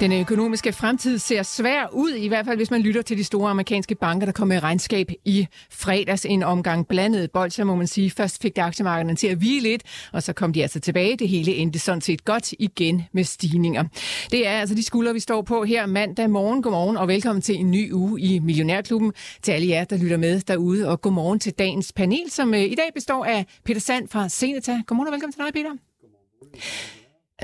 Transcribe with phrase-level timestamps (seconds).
[0.00, 3.50] Den økonomiske fremtid ser svær ud, i hvert fald hvis man lytter til de store
[3.50, 6.24] amerikanske banker, der kom med regnskab i fredags.
[6.24, 8.10] En omgang blandet bolcher, må man sige.
[8.10, 11.16] Først fik det aktiemarkederne til at hvile lidt, og så kom de altså tilbage.
[11.16, 13.84] Det hele endte sådan set godt igen med stigninger.
[14.30, 16.62] Det er altså de skuldre, vi står på her mandag morgen.
[16.62, 19.12] Godmorgen og velkommen til en ny uge i Millionærklubben.
[19.42, 22.74] Til alle jer, der lytter med derude, og godmorgen til dagens panel, som øh, i
[22.74, 24.80] dag består af Peter Sand fra Seneta.
[24.86, 25.70] Godmorgen og velkommen til dig, Peter.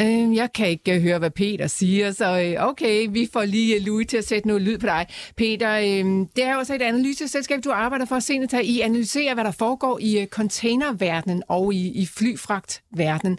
[0.00, 3.76] Øh, jeg kan ikke øh, høre, hvad Peter siger, så øh, okay, vi får lige
[3.76, 5.06] øh, Louis til at sætte noget lyd på dig.
[5.36, 8.22] Peter, øh, det er jo også et analyseselskab, du arbejder for at
[8.64, 13.38] I analyserer, hvad der foregår i containerverdenen og i, i flyfragtverdenen.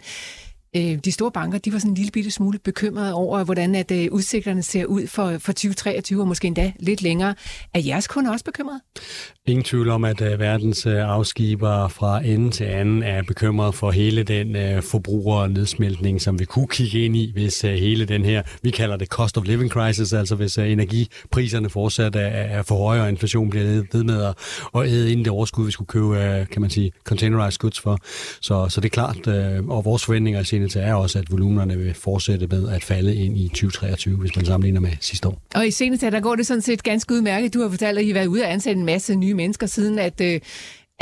[0.76, 3.90] Øh, de store banker, de var sådan en lille bitte smule bekymrede over, hvordan at
[3.90, 7.34] øh, udsigterne ser ud for, for 2023, og måske endda lidt længere.
[7.74, 8.80] Er jeres kunder også bekymrede?
[9.46, 13.90] Ingen tvivl om, at øh, verdens øh, afskibere fra ende til anden er bekymret for
[13.90, 18.70] hele den øh, forbrugernedsmeltning, som vi kunne kigge ind i, hvis hele den her, vi
[18.70, 23.08] kalder det cost of living crisis, altså hvis energipriserne fortsat er, er for høje, og
[23.08, 24.34] inflation bliver ved med at,
[24.76, 27.98] at æde ind det overskud, vi skulle købe, kan man sige, containerized goods for.
[28.40, 29.26] Så, så det er klart,
[29.68, 33.38] og vores forventninger er Seneta er også, at volumenerne vil fortsætte med at falde ind
[33.38, 35.42] i 2023, hvis man sammenligner med sidste år.
[35.54, 37.54] Og i seneste der går det sådan set ganske udmærket.
[37.54, 39.98] Du har fortalt, at I har været ude og ansætte en masse nye mennesker siden,
[39.98, 40.40] at, øh,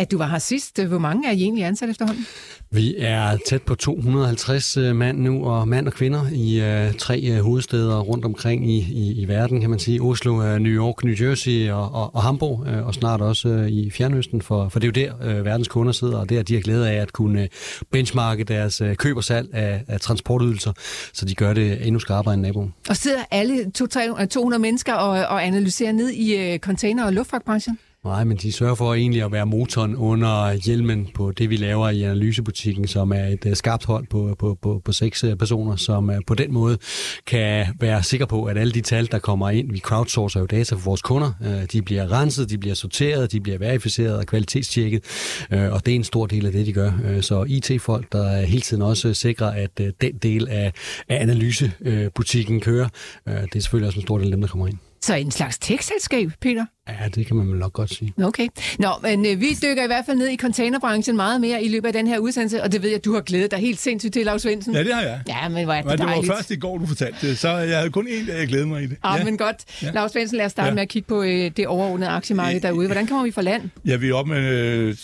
[0.03, 0.83] at du var her sidst.
[0.83, 2.27] Hvor mange er I egentlig ansat efterhånden?
[2.71, 7.29] Vi er tæt på 250 øh, mand nu, og mand og kvinder i uh, tre
[7.31, 10.03] uh, hovedsteder rundt omkring i, i, i verden, kan man sige.
[10.03, 13.67] Oslo, uh, New York, New Jersey og, og, og Hamburg, uh, og snart også uh,
[13.67, 16.55] i Fjernøsten, for, for det er jo der, uh, verdens kunder sidder, og der de
[16.55, 17.49] har glæde af at kunne
[17.91, 20.73] benchmarke deres uh, køb og salg af, af transportydelser,
[21.13, 22.75] så de gør det endnu skarpere end naboen.
[22.89, 27.79] Og sidder alle 200 mennesker og, og analyserer ned i uh, container- og luftfragtbranchen?
[28.05, 31.89] Nej, men de sørger for egentlig at være motoren under hjelmen på det, vi laver
[31.89, 35.77] i analysebutikken, som er et øh, skarpt hold på, på, på, på seks øh, personer,
[35.77, 36.79] som øh, på den måde
[37.27, 40.75] kan være sikre på, at alle de tal, der kommer ind, vi crowdsourcer jo data
[40.75, 41.33] for vores kunder,
[41.73, 45.05] de bliver renset, de bliver sorteret, de bliver verificeret og kvalitetstjekket,
[45.51, 47.21] og det er en stor del af det, de gør.
[47.21, 50.73] Så IT-folk, der hele tiden også sikrer, at den del af,
[51.09, 52.89] af analysebutikken kører,
[53.27, 54.79] det er selvfølgelig også en stor del af dem, der kommer ind.
[55.03, 56.65] Så en slags tech-selskab, Peter?
[56.89, 58.13] Ja, det kan man vel nok godt sige.
[58.25, 58.49] Okay.
[58.79, 61.87] Nå, men øh, vi dykker i hvert fald ned i containerbranchen meget mere i løbet
[61.87, 64.25] af den her udsendelse, og det ved jeg, du har glædet dig helt sindssygt til,
[64.25, 64.75] Lars Svendsen.
[64.75, 65.21] Ja, det har jeg.
[65.29, 66.29] Ja, men hvor er det men det dejligt.
[66.29, 68.67] var først i går, du fortalte det, så jeg havde kun én dag, jeg glæder
[68.67, 68.97] mig i det.
[69.03, 69.57] Ah, ja, men godt.
[69.83, 69.91] Ja.
[69.91, 70.75] Lars Svendsen, lad os starte ja.
[70.75, 72.87] med at kigge på øh, det overordnede aktiemarked derude.
[72.87, 73.63] Hvordan kommer vi fra land?
[73.85, 74.51] Ja, vi er oppe med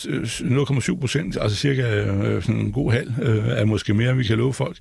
[0.07, 4.25] øh, 0,7 procent, altså cirka øh, sådan en god halv, øh, er måske mere, vi
[4.25, 4.77] kan love folk.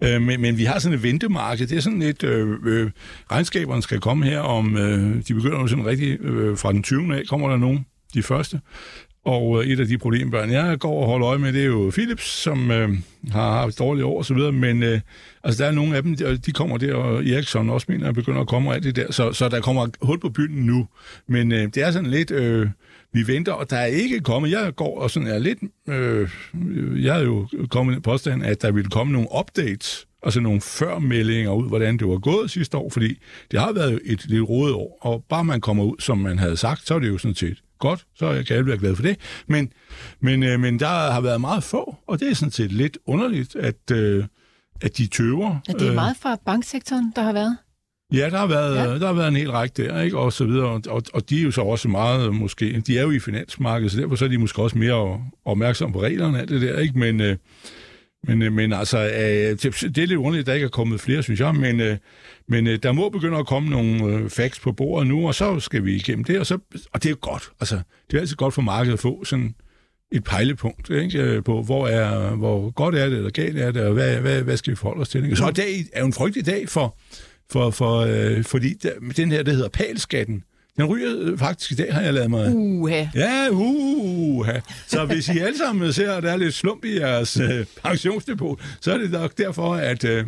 [0.00, 1.66] Øh, men, men vi har sådan et ventemarked.
[1.66, 2.90] Det er sådan lidt, øh, øh,
[3.32, 7.16] regnskaberne skal komme her om, øh, de begynder jo sådan rigtig øh, fra den 20.
[7.16, 8.60] af, kommer der nogen, de første.
[9.24, 11.90] Og øh, et af de problembørn, jeg går og holder øje med, det er jo
[11.94, 12.90] Philips, som øh,
[13.30, 15.00] har haft dårlige år og så videre, men øh,
[15.44, 18.14] altså, der er nogle af dem, de, de kommer der, og Eriksson også mener, at
[18.14, 20.88] begynder at komme og alt det der, så, så der kommer hul på byen nu.
[21.26, 22.68] Men øh, det er sådan lidt, øh,
[23.12, 26.28] vi venter, og der er ikke kommet, jeg går og sådan er lidt, øh,
[27.04, 31.52] jeg har jo kommet på påstand, at der ville komme nogle updates, altså nogle førmeldinger
[31.52, 33.18] ud, hvordan det var gået sidste år, fordi
[33.50, 36.56] det har været et lidt rodet år, og bare man kommer ud, som man havde
[36.56, 39.16] sagt, så er det jo sådan set godt, så kan jeg være glad for det.
[39.46, 39.72] Men,
[40.20, 43.56] men, øh, men der har været meget få, og det er sådan set lidt underligt,
[43.56, 44.24] at, øh,
[44.80, 45.56] at de tøver.
[45.68, 47.56] Ja, det er meget fra banksektoren, der har været.
[48.12, 48.98] Ja, der har været, ja.
[48.98, 50.18] der har været en hel række der, ikke?
[50.18, 53.02] og så videre, og, og, og de er jo så også meget, måske, de er
[53.02, 56.46] jo i finansmarkedet, så derfor så er de måske også mere opmærksomme på reglerne af
[56.46, 56.98] det der, ikke?
[56.98, 57.36] Men, øh,
[58.28, 61.22] men, øh, men altså, øh, det er lidt underligt, at der ikke er kommet flere,
[61.22, 61.96] synes jeg, men, øh,
[62.48, 65.94] men der må begynde at komme nogle facts på bordet nu, og så skal vi
[65.94, 66.58] igennem det, og, så,
[66.92, 67.50] og det er godt.
[67.60, 67.80] Altså,
[68.10, 69.54] det er altid godt for markedet at få sådan
[70.12, 71.42] et pejlepunkt ikke?
[71.42, 74.56] på, hvor, er, hvor godt er det, eller galt er det, og hvad, hvad, hvad
[74.56, 75.24] skal vi forholde os til.
[75.24, 75.36] Ikke?
[75.36, 76.96] Så i dag er jo en frygtelig dag for,
[77.52, 80.44] for, for øh, fordi der, den her, der hedder palskatten,
[80.76, 82.54] den ryger øh, faktisk i dag, har jeg lavet mig.
[82.54, 83.06] Uha.
[83.14, 84.60] Ja, uha.
[84.86, 88.60] Så hvis I alle sammen ser, at der er lidt slump i jeres øh, pensionsdepot,
[88.80, 90.24] så er det nok derfor, at øh,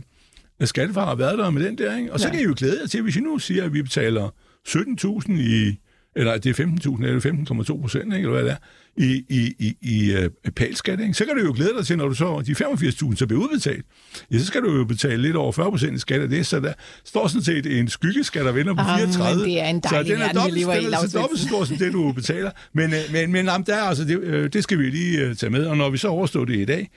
[0.65, 1.97] skattefar har været der med den der.
[1.97, 2.13] Ikke?
[2.13, 2.33] Og så ja.
[2.33, 4.29] kan I jo glæde jer til, hvis I nu siger, at vi betaler
[4.69, 5.79] 17.000 i
[6.17, 8.57] eller det er 15.000 eller 15,2 procent, eller hvad det er,
[8.97, 11.15] i, i, i, i uh, palskat, ikke?
[11.15, 13.85] så kan du jo glæde dig til, når du så de 85.000 så bliver udbetalt.
[14.33, 16.61] Ja, så skal du jo betale lidt over 40 procent i skat af det, så
[16.61, 16.73] der
[17.05, 19.31] står sådan set en skyggeskat, der vender på 34.
[19.31, 21.41] Ah, men det er en dejlig så den er dobbelt, lever den er så dobbelt
[21.41, 22.51] så stor som det, du betaler.
[22.73, 25.37] Men, øh, men, men jamen, der er altså, det, øh, det skal vi lige uh,
[25.37, 26.91] tage med, og når vi så overstår det i dag,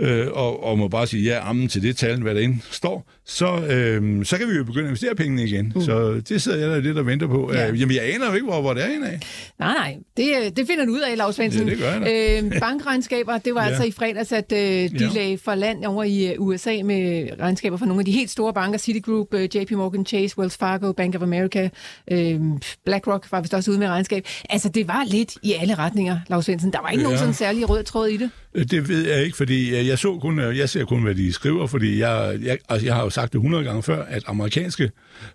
[0.00, 3.46] øh, og, og må bare sige ja ammen til det tal, hvad derinde står, så,
[3.70, 5.72] øh, så kan vi jo begynde at investere pengene igen.
[5.74, 5.80] Mm.
[5.80, 7.50] Så det sidder jeg der lidt og venter på.
[7.52, 7.60] Ja.
[7.66, 7.72] Ja.
[7.74, 9.20] jamen, jeg aner jo ikke, hvor, hvor det er henne af.
[9.58, 11.68] Nej, nej, det, øh, det finder du ud af, Lars Svendsen.
[11.68, 13.68] Ja, det gør jeg øh, bankregnskaber, det var ja.
[13.68, 15.08] Altså i fredags, at øh, de ja.
[15.14, 18.54] Lagde for land over i øh, USA med regnskaber for nogle af de helt store
[18.54, 21.68] banker, Citigroup, øh, JP Morgan Chase, Wells Fargo, Bank of America,
[22.10, 22.40] øh,
[22.84, 24.26] BlackRock var vist også ude med regnskab.
[24.50, 26.72] Altså, det var lidt i alle retninger, Lars Svendsen.
[26.72, 27.04] Der var ikke ja.
[27.04, 28.30] nogen sådan særlig rød tråd i det.
[28.54, 31.14] Øh, Det ved jeg ikke, fordi øh, jeg så kun, øh, jeg ser kun, hvad
[31.14, 34.22] de skriver, fordi jeg, jeg, altså jeg har jo sagt det 100 gange før, at
[34.26, 34.90] amerikanske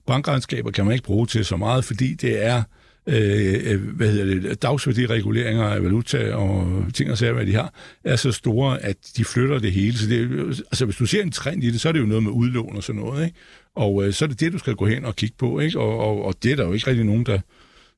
[0.08, 2.64] bankregnskaber kan man ikke bruge til så meget, fordi det er
[3.08, 7.74] øh, øh, hvad hedder det, dagsværdireguleringer af valuta og ting og sager, hvad de har,
[8.04, 9.98] er så store, at de flytter det hele.
[9.98, 12.24] Så det, altså, hvis du ser en trend i det, så er det jo noget
[12.24, 13.38] med udlån og sådan noget, ikke?
[13.76, 15.80] Og øh, så er det det, du skal gå hen og kigge på, ikke?
[15.80, 17.40] Og, og, og det er der jo ikke rigtig nogen, der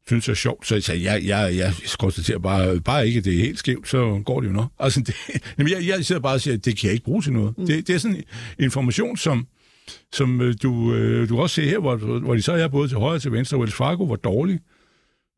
[0.07, 0.67] synes er sjovt.
[0.67, 4.21] Så, så jeg, jeg, jeg konstaterer bare, bare ikke, at det er helt skævt, så
[4.25, 4.71] går det jo nok.
[4.79, 5.15] Altså, det,
[5.57, 7.57] jamen, jeg, jeg sidder bare og siger, at det kan jeg ikke bruge til noget.
[7.57, 7.65] Mm.
[7.65, 8.23] Det, det er sådan
[8.59, 9.47] information, som,
[10.13, 12.97] som øh, du, øh, du også ser her, hvor, hvor de så er både til
[12.97, 14.59] højre og til venstre, Wells Fargo var dårlig.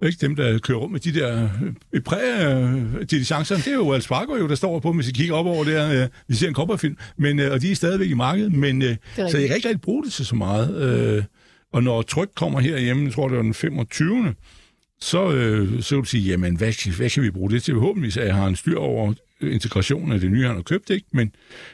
[0.03, 0.17] Ikke?
[0.21, 1.49] Dem, der kører rundt med de der
[1.93, 5.45] øh, præ-diligencerne, det er jo Wells Fargo, jo, der står på, hvis I kigger op
[5.45, 6.03] over der.
[6.03, 8.95] Øh, vi ser en kopperfilm, men, øh, og de er stadigvæk i markedet, men øh,
[9.15, 10.81] så jeg kan ikke rigtig bruge det til så meget.
[11.17, 11.23] Øh,
[11.73, 14.33] og når tryk kommer herhjemme, jeg tror, det var den 25
[15.03, 17.73] så, øh, så vil du sige, jamen, hvad, hvad kan vi bruge det til?
[17.73, 19.13] Forhåbentlig, at jeg har en styr over
[19.51, 21.07] integrationen af det nye, han har købt, ikke?
[21.11, 21.31] Men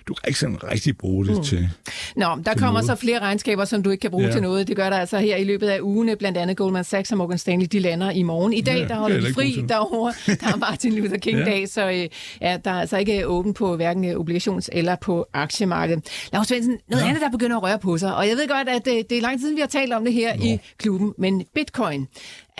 [0.08, 1.44] du kan ikke sådan rigtig bruge det mm.
[1.44, 1.70] til...
[2.16, 2.86] Nå, der kommer noget.
[2.86, 4.32] så flere regnskaber, som du ikke kan bruge ja.
[4.32, 4.68] Til noget.
[4.68, 6.18] Det gør der altså her i løbet af ugen.
[6.20, 8.54] Blandt andet Goldman Sachs og Morgan Stanley, de lander i morgen.
[8.54, 9.70] I dag, Ja, der holder er de fri til.
[9.70, 10.14] derovre.
[10.36, 11.66] Der er Martin Luther King-dag, Ja.
[11.66, 12.08] så øh,
[12.42, 16.04] ja, der er altså ikke åben på hverken øh, obligations- eller på aktiemarkedet.
[16.34, 17.08] Lars Svendsen, noget ja.
[17.10, 18.16] andet, der begynder at røre på sig.
[18.16, 20.14] Og jeg ved godt, at øh, det er lang tid, vi har talt om det
[20.14, 20.44] her Nå.
[20.44, 22.08] i klubben, men bitcoin,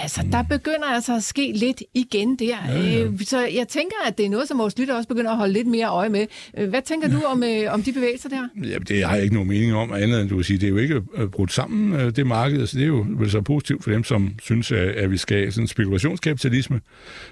[0.02, 2.58] Altså, der begynder altså at ske lidt igen der.
[2.68, 3.04] Ja, ja.
[3.04, 5.54] Øh, så jeg tænker, at det er noget, som vores lytter også begynder at holde
[5.54, 6.26] lidt mere øje med.
[6.58, 8.68] Øh, hvad tænker du om, øh, om de bevægelser der?
[8.70, 10.70] Ja, det har jeg ikke nogen mening om, andet end du vil sige, det er
[10.70, 13.84] jo ikke øh, brudt sammen, øh, det marked, så det er jo vel så positivt
[13.84, 16.82] for dem, som synes, at, at vi skal have sådan en spekulationskapitalisme.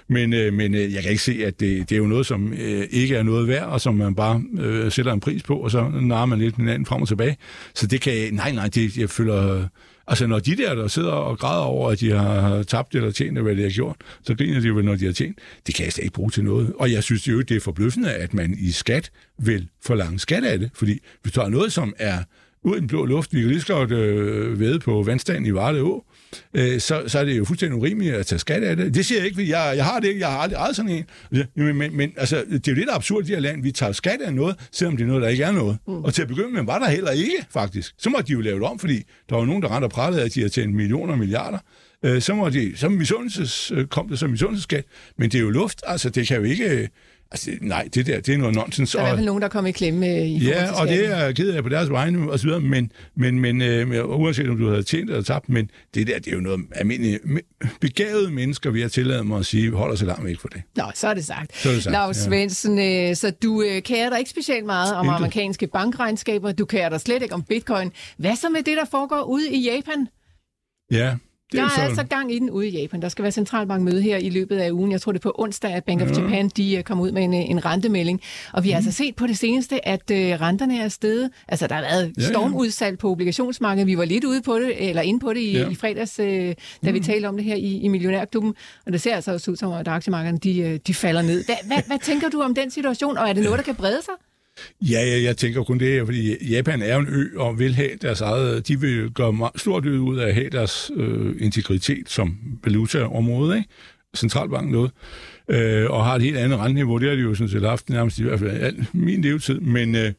[0.08, 2.86] Men, øh, men jeg kan ikke se, at det, det er jo noget, som øh,
[2.90, 5.90] ikke er noget værd, og som man bare øh, sætter en pris på, og så
[6.00, 7.36] narer man lidt hinanden frem og tilbage.
[7.74, 9.68] Så det kan nej, nej, det, jeg føler...
[10.08, 13.38] Altså, når de der, der sidder og græder over, at de har tabt eller tjent,
[13.38, 15.38] hvad de har gjort, så griner de jo, når de har tjent.
[15.66, 16.72] Det kan jeg slet ikke bruge til noget.
[16.78, 20.58] Og jeg synes jo, det er forbløffende, at man i skat vil forlange skat af
[20.58, 20.70] det.
[20.74, 22.22] Fordi hvis du har noget, som er
[22.68, 25.54] ud i den blå luft, vi kan lige så godt øh, væde på vandstanden i
[25.54, 26.04] Varde Å,
[26.54, 28.94] øh, så, så er det jo fuldstændig urimeligt at tage skat af det.
[28.94, 30.90] Det siger jeg ikke, fordi jeg, jeg har det ikke, jeg har aldrig ejet sådan
[30.90, 31.04] en.
[31.54, 34.20] Men, men, men altså, det er jo lidt absurd det her land, vi tager skat
[34.24, 35.78] af noget, selvom det er noget, der ikke er noget.
[35.86, 36.04] Mm.
[36.04, 37.94] Og til at begynde med var der heller ikke, faktisk.
[37.98, 40.22] Så må de jo lave det om, fordi der var nogen, der rent og prallede,
[40.22, 41.58] at de har tjent millioner og milliarder.
[42.04, 44.84] Øh, så, må de, så misundelses, kom det som misundelseskat.
[45.18, 46.88] Men det er jo luft, altså det kan jo ikke...
[47.30, 48.92] Altså, nej, det der, det er noget nonsens.
[48.92, 50.88] Der er i hvert fald nogen, der er kommet i klemme øh, i Ja, og
[50.88, 54.08] det er jeg ked af på deres vegne og så videre, men, men, men øh,
[54.20, 57.22] uanset om du havde tjent eller tabt, men det der, det er jo noget almindeligt
[57.80, 60.62] begavede mennesker, vi har tilladet mig at sige, holder sig langt væk fra det.
[60.76, 61.56] Nå, så er det sagt.
[61.56, 62.12] Så er det sagt, ja.
[62.12, 65.16] Svendsen, øh, så du øh, kærer dig ikke specielt meget om Intet.
[65.16, 66.52] amerikanske bankregnskaber.
[66.52, 67.92] Du kærer dig slet ikke om bitcoin.
[68.18, 70.08] Hvad så med det, der foregår ude i Japan?
[70.90, 71.14] Ja,
[71.52, 71.80] det Der er er så...
[71.80, 73.02] altså gang i den ude i Japan.
[73.02, 74.92] Der skal være centralbankmøde her i løbet af ugen.
[74.92, 77.24] Jeg tror, det er på onsdag, at Bank of Japan de øh, kommer ud med
[77.24, 78.20] en, øh, en rentemelding.
[78.52, 81.30] Og vi har altså set på det seneste, at øh, renterne er steget.
[81.48, 82.28] Altså, der har været Ja, ja.
[82.28, 83.86] stormudsalg på obligationsmarkedet.
[83.86, 85.68] Vi var lidt ude på det, eller inde på det i, Ja.
[85.68, 88.54] i fredags, øh, da vi talte om det her i, i Millionærklubben.
[88.86, 91.44] Og det ser altså også ud som, at aktiemarkederne de, øh, de falder ned.
[91.44, 93.18] Hvad, hvad, hvad tænker du om den situation?
[93.18, 94.14] Og er det noget, der kan brede sig?
[94.80, 97.90] Ja, ja, jeg tænker kun det her, fordi Japan er en ø og vil have
[98.02, 98.68] deres eget...
[98.68, 103.68] De vil gøre meget stort ud af at have deres øh, integritet som valutaområde, ikke?
[104.16, 104.90] Centralbanken noget,
[105.48, 106.98] øh, og har et helt andet renteniveau.
[106.98, 109.60] Det har de jo sådan set haft nærmest i hvert fald al min levetid.
[109.60, 110.12] Men, øh,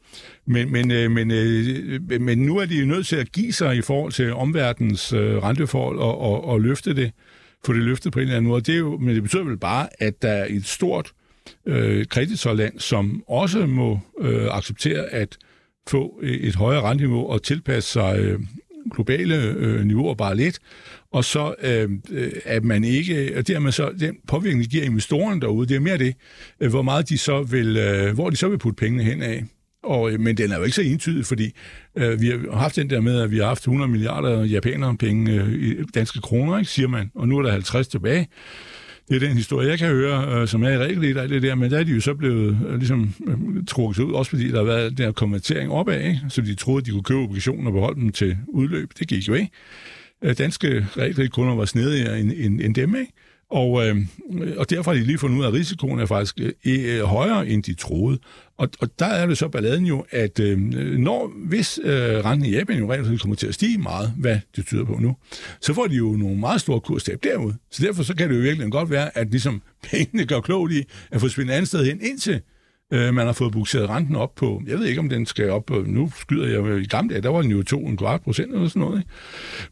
[0.46, 3.76] men, men, øh, men, øh, men nu er de jo nødt til at give sig
[3.76, 7.12] i forhold til omverdens øh, renteforhold og, og, og løfte det,
[7.66, 8.60] få det løftet på en eller anden måde.
[8.60, 11.12] Det er jo, men det betyder vel bare, at der er et stort
[11.70, 15.38] øh, kreditorland, som også må øh, acceptere at
[15.88, 18.40] få et højere renteniveau og tilpasse sig øh,
[18.94, 20.58] globale øh, niveauer bare lidt,
[21.12, 25.40] og så øh, øh, at man ikke, og dermed så, den påvirkning, de giver investorerne
[25.40, 26.14] derude, det er mere det,
[26.60, 29.44] øh, hvor meget de så vil, øh, hvor de så vil putte pengene hen af.
[29.82, 31.50] og, øh, men den er jo ikke så entydig, fordi
[31.96, 35.32] øh, vi har haft den der med, at vi har haft 100 milliarder japanere penge
[35.32, 38.28] øh, i danske kroner, ikke, siger man, og nu er der 50 tilbage.
[39.10, 41.54] Det er den historie, jeg kan høre, øh, som er i regel i det der,
[41.54, 44.56] men der er de jo så blevet øh, ligesom øh, trukket ud, også fordi der
[44.56, 46.20] har været den her konvertering opad, ikke?
[46.28, 48.90] så de troede, de kunne købe obligationer og beholde dem til udløb.
[48.98, 49.50] Det gik jo ikke.
[50.22, 53.12] Øh, danske realkreditkunder var snedigere end, end, end dem, ikke?
[53.50, 53.96] Og, øh,
[54.56, 57.48] og derfor har de lige fundet ud af, at risikoen er faktisk øh, øh, højere,
[57.48, 58.18] end de troede.
[58.58, 60.58] Og, og der er det så balladen jo, at øh,
[60.98, 64.66] når, hvis øh, renten i Japan jo rent kommer til at stige meget, hvad det
[64.66, 65.16] tyder på nu,
[65.60, 67.54] så får de jo nogle meget store kurstab derude.
[67.70, 70.84] Så derfor så kan det jo virkelig godt være, at ligesom pengene gør klogt i
[71.10, 72.40] at få spændt andet sted hen, indtil
[72.92, 75.66] øh, man har fået bukseret renten op på, jeg ved ikke, om den skal op
[75.66, 78.68] på, nu skyder jeg øh, i gamle dage, der var den jo 2,25 procent eller
[78.68, 78.98] sådan noget.
[78.98, 79.10] Ikke?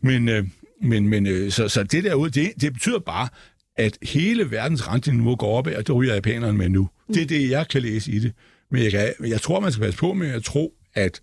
[0.01, 0.45] Men, øh,
[0.83, 3.29] men, men øh, så, så det derude, det, det betyder bare,
[3.79, 6.89] at hele verdens renteniveau går op og det ryger japanerne med nu.
[7.09, 8.33] Det er det, jeg kan læse i det.
[8.71, 11.21] Men jeg, kan, jeg tror, man skal passe på med at tro, at,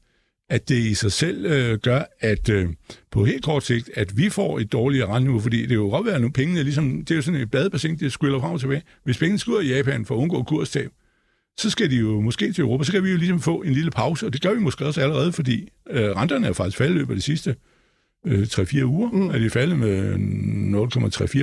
[0.49, 2.69] at det i sig selv øh, gør, at øh,
[3.11, 6.05] på helt kort sigt, at vi får et dårligere renteniveau, fordi det er jo godt
[6.05, 8.81] være nu, pengene ligesom, det er jo sådan et badebassin, det skyller frem og tilbage.
[9.03, 10.91] Hvis pengene ud i Japan for at undgå kurstab,
[11.57, 13.91] så skal de jo måske til Europa, så kan vi jo ligesom få en lille
[13.91, 17.17] pause, og det gør vi måske også allerede, fordi øh, renterne er faktisk faldet løbet
[17.17, 17.55] de sidste
[18.25, 19.29] øh, 3-4 uger, mm.
[19.29, 20.13] er de faldet med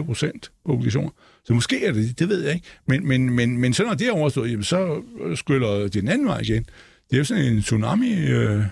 [0.01, 1.11] 0,34 procent på obligationer.
[1.45, 2.67] Så måske er det, det ved jeg ikke.
[2.87, 5.03] Men, men, men, men så når det er overstået, jamen, så
[5.35, 6.63] skyller det den anden vej igen.
[7.11, 8.15] Det er jo sådan en tsunami...
[8.15, 8.63] Øh,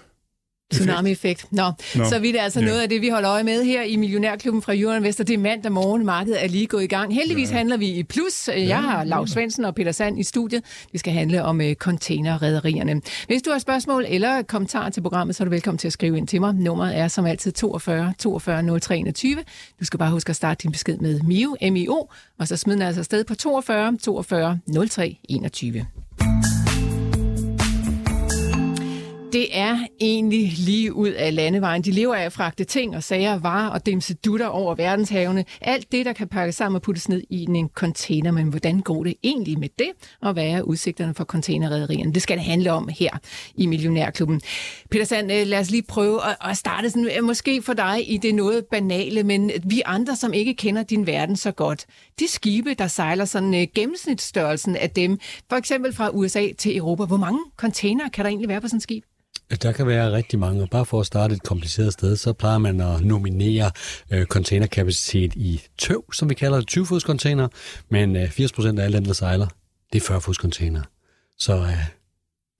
[0.72, 1.46] Tsunami-effekt.
[1.50, 2.66] Nå, Nå, så vidt er altså ja.
[2.66, 5.24] noget af det, vi holder øje med her i Millionærklubben fra Jørgen Vester.
[5.24, 7.14] Det er mandag morgen, markedet er lige gået i gang.
[7.14, 7.56] Heldigvis ja.
[7.56, 8.48] handler vi i plus.
[8.48, 10.62] Jeg ja, har Lars Svendsen og Peter Sand i studiet.
[10.92, 13.00] Vi skal handle om uh, containerrederierne.
[13.26, 16.16] Hvis du har spørgsmål eller kommentarer til programmet, så er du velkommen til at skrive
[16.16, 16.54] ind til mig.
[16.54, 19.36] Nummeret er som altid 42 42 03 21.
[19.80, 22.08] Du skal bare huske at starte din besked med MIO, M-I-O,
[22.38, 24.58] og så smid den altså afsted på 42 42
[24.88, 25.86] 03 21.
[29.32, 31.82] Det er egentlig lige ud af landevejen.
[31.82, 35.44] De lever af at fragte ting og sager, varer og dimse dutter over verdenshavene.
[35.60, 38.30] Alt det, der kan pakkes sammen og puttes ned i en container.
[38.30, 39.90] Men hvordan går det egentlig med det?
[40.20, 42.12] Og hvad er udsigterne for containerrederierne?
[42.12, 43.10] Det skal det handle om her
[43.54, 44.40] i Millionærklubben.
[44.90, 46.20] Peter Sand, øh, lad os lige prøve
[46.50, 50.32] at starte sådan, øh, måske for dig i det noget banale, men vi andre, som
[50.32, 51.86] ikke kender din verden så godt,
[52.20, 55.18] de skibe, der sejler sådan øh, gennemsnitsstørrelsen af dem,
[55.48, 58.76] for eksempel fra USA til Europa, hvor mange container kan der egentlig være på sådan
[58.76, 59.04] et skib?
[59.62, 60.66] Der kan være rigtig mange.
[60.66, 63.70] Bare for at starte et kompliceret sted, så plejer man at nominere
[64.10, 67.48] øh, containerkapacitet i tøv, som vi kalder det, 20-fods container,
[67.88, 69.46] men øh, 80% af alle dem, der sejler,
[69.92, 70.82] det er 40-fods container.
[71.38, 71.68] Så øh,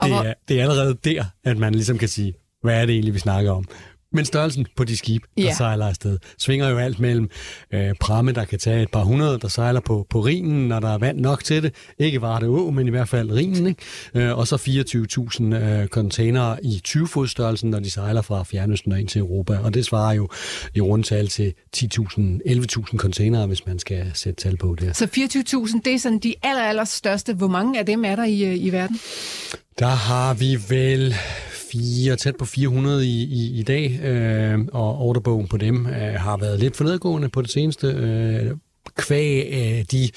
[0.02, 3.14] det, er, det er allerede der, at man ligesom kan sige, hvad er det egentlig,
[3.14, 3.64] vi snakker om?
[4.12, 5.54] Men størrelsen på de skibe, der ja.
[5.54, 7.30] sejler afsted, svinger jo alt mellem
[7.74, 10.88] øh, pramme, der kan tage et par hundrede, der sejler på, på rinen, når der
[10.88, 11.74] er vand nok til det.
[11.98, 13.66] Ikke Varde Å, men i hvert fald rinen.
[13.66, 13.82] Ikke?
[14.14, 19.00] Øh, og så 24.000 øh, containere i 20 størrelsen, når de sejler fra Fjernøsten og
[19.00, 19.58] ind til Europa.
[19.58, 20.28] Og det svarer jo
[20.74, 24.96] i rundtal til 10.000, 11.000 containere, hvis man skal sætte tal på det.
[24.96, 27.34] Så 24.000, det er sådan de aller, aller største.
[27.34, 29.00] Hvor mange af dem er der i, øh, i verden?
[29.80, 31.14] Der har vi vel
[31.72, 36.36] fire, tæt på 400 i, i, i dag, øh, og orderbogen på dem øh, har
[36.36, 37.86] været lidt for nedgående på det seneste.
[37.86, 38.56] Øh,
[38.96, 40.10] kvæg af de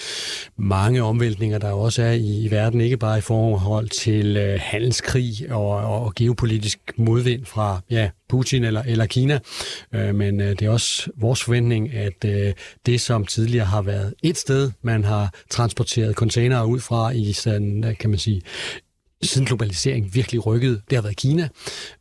[0.58, 5.51] mange omvæltninger, der også er i, i verden, ikke bare i forhold til øh, handelskrig
[5.51, 9.39] og, og geopolitisk modvind fra ja, Putin eller, eller Kina,
[9.93, 12.53] øh, men øh, det er også vores forventning, at øh,
[12.86, 17.96] det, som tidligere har været et sted, man har transporteret containere ud fra i sådan,
[18.00, 18.41] kan man sige,
[19.24, 21.50] siden globalisering virkelig rykket, det har været Kina.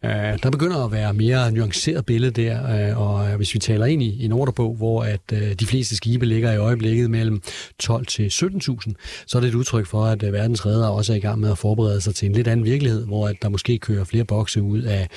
[0.04, 0.10] Øh,
[0.42, 4.24] der begynder at være mere nuanceret billede der, øh, og hvis vi taler ind i
[4.24, 7.42] en ordrebog, hvor at øh, de fleste skibe ligger i øjeblikket mellem
[7.78, 8.92] 12 til 17.000,
[9.26, 11.50] så er det et udtryk for, at øh, verdens redder også er i gang med
[11.50, 14.62] at forberede sig til en lidt anden virkelighed, hvor at der måske kører flere bokse
[14.62, 15.08] ud af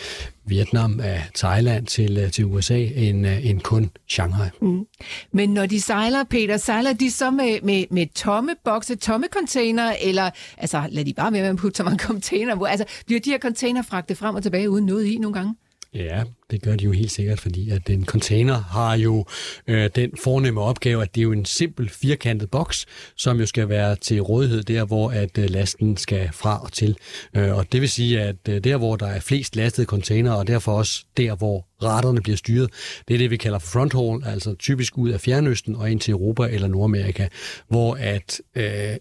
[0.48, 4.50] Vietnam, af Thailand til, øh, til USA, end, øh, end kun Shanghai.
[4.62, 4.86] Mm.
[5.32, 9.96] Men når de sejler, Peter, sejler de så med, med, med tomme bokse, tomme container,
[10.02, 12.56] eller altså, lad de bare være med at putte så mange container?
[12.56, 15.56] Hvor, altså, bliver de her container fragtet frem og tilbage uden noget i nogle gange?
[15.96, 19.26] Ja, det gør de jo helt sikkert, fordi at en container har jo
[19.68, 22.86] øh, den fornemme opgave, at det er jo en simpel firkantet boks,
[23.16, 26.98] som jo skal være til rådighed der, hvor at øh, lasten skal fra og til.
[27.36, 30.48] Øh, og det vil sige, at øh, der, hvor der er flest lastede container, og
[30.48, 32.70] derfor også der, hvor retterne bliver styret,
[33.08, 36.12] det er det, vi kalder for fronthaul, altså typisk ud af Fjernøsten og ind til
[36.12, 37.28] Europa eller Nordamerika,
[37.68, 38.96] hvor at øh,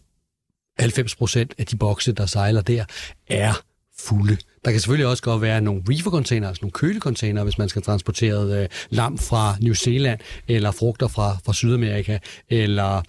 [0.78, 2.84] 90 procent af de bokse, der sejler der,
[3.28, 3.62] er
[3.98, 4.36] fulde.
[4.64, 8.62] Der kan selvfølgelig også godt være nogle reefer-container, altså nogle kølecontainer, hvis man skal transportere
[8.62, 12.18] øh, lam fra New Zealand, eller frugter fra, fra Sydamerika,
[12.50, 13.02] eller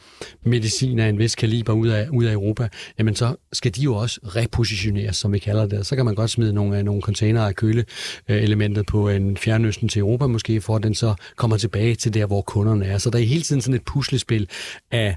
[0.43, 2.67] medicin af en vis kaliber ud af, ud af Europa,
[2.99, 5.85] jamen så skal de jo også repositioneres, som vi kalder det.
[5.85, 9.99] Så kan man godt smide nogle, øh, nogle container af køleelementet på en fjernøsten til
[9.99, 12.97] Europa måske, for at den så kommer tilbage til der, hvor kunderne er.
[12.97, 14.49] Så der er hele tiden sådan et puslespil
[14.91, 15.15] af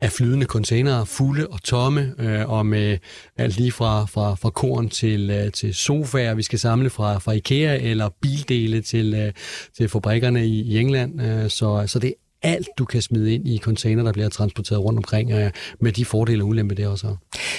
[0.00, 2.98] af flydende containere, fulde og tomme, øh, og med
[3.36, 7.32] alt lige fra, fra, fra korn til, øh, til sofaer, vi skal samle fra, fra
[7.32, 9.32] IKEA, eller bildele til, øh,
[9.76, 11.22] til fabrikkerne i, i England.
[11.22, 14.84] Øh, så, så det er alt, du kan smide ind i container, der bliver transporteret
[14.84, 17.16] rundt omkring, øh, med de fordele og ulemper, det også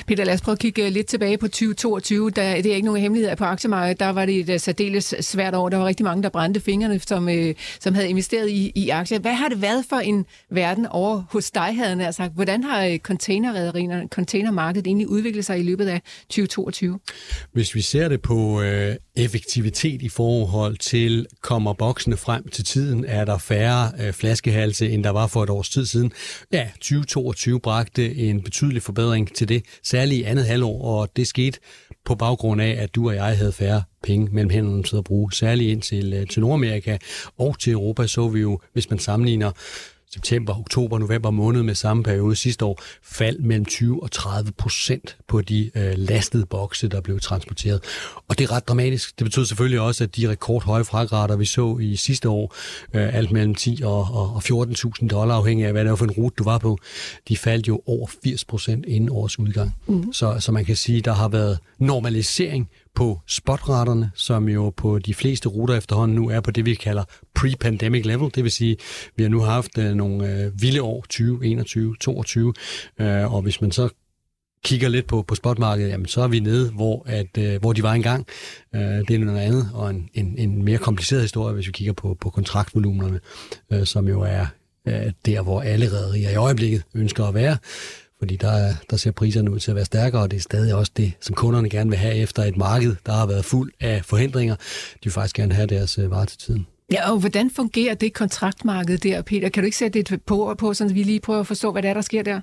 [0.08, 2.30] Peter, lad os prøve at kigge øh, lidt tilbage på 2022.
[2.30, 4.00] Der, det er ikke nogen hemmelighed på aktiemarkedet.
[4.00, 5.70] Der var det et uh, særdeles svært år.
[5.70, 7.34] Der var rigtig mange, der brændte fingrene, som, uh,
[7.80, 9.20] som havde investeret i, i aktier.
[9.20, 12.34] Hvad har det været for en verden over hos dig, havde jeg sagt?
[12.34, 17.00] Hvordan har containerrederierne, containermarkedet egentlig udviklet sig i løbet af 2022?
[17.54, 18.66] Hvis vi ser det på uh,
[19.16, 24.94] effektivitet i forhold til, kommer boksene frem til tiden, er der færre uh, flaskehalse flaskehalse,
[24.94, 26.12] end der var for et års tid siden.
[26.52, 31.60] Ja, 2022 bragte en betydelig forbedring til det, særligt i andet halvår, og det skete
[32.06, 35.34] på baggrund af, at du og jeg havde færre penge mellem hænderne til at bruge.
[35.34, 36.98] Særligt ind til, øh, til Nordamerika
[37.38, 39.52] og til Europa så vi jo, hvis man sammenligner
[40.14, 45.18] september, oktober, november måned med samme periode sidste år, fald mellem 20 og 30 procent
[45.28, 47.84] på de øh, lastede bokse, der blev transporteret.
[48.28, 49.20] Og det er ret dramatisk.
[49.20, 52.56] Det betyder selvfølgelig også, at de rekordhøje fragrater, vi så i sidste år,
[52.94, 56.06] øh, alt mellem 10 og, og, og 14.000 dollar, afhængig af, hvad det var for
[56.06, 56.78] en rute, du var på,
[57.28, 59.76] de faldt jo over 80 procent inden årets udgang.
[59.88, 60.14] Mm.
[60.14, 65.14] Så, så man kan sige, der har været normalisering på spotraterne, som jo på de
[65.14, 67.04] fleste ruter efterhånden nu er på det, vi kalder
[67.40, 68.32] pre-pandemic level.
[68.36, 68.78] Det vil sige,
[69.16, 72.54] vi har nu haft øh, nogle øh, vilde år, 20, 21, 22,
[73.00, 73.90] og hvis man så
[74.64, 77.84] kigger lidt på, på spotmarkedet, jamen så er vi nede, hvor, at, øh, hvor de
[77.84, 78.28] var engang.
[78.76, 81.94] Øh, det er noget andet, og en, en, en mere kompliceret historie, hvis vi kigger
[81.94, 83.20] på, på kontraktvolumenerne,
[83.72, 84.46] øh, som jo er
[84.88, 87.58] øh, der, hvor alle rædderier i øjeblikket ønsker at være.
[88.20, 90.92] Fordi der, der ser priserne ud til at være stærkere, og det er stadig også
[90.98, 94.56] det, som kunderne gerne vil have efter et marked, der har været fuld af forhindringer.
[94.56, 94.64] De
[95.04, 96.68] vil faktisk gerne have deres øh, varer til tiden.
[96.92, 99.50] Ja, og hvordan fungerer det kontraktmarked der, Peter?
[99.50, 101.90] Kan du ikke sætte et på, på så vi lige prøver at forstå, hvad det
[101.90, 102.42] er, der sker der?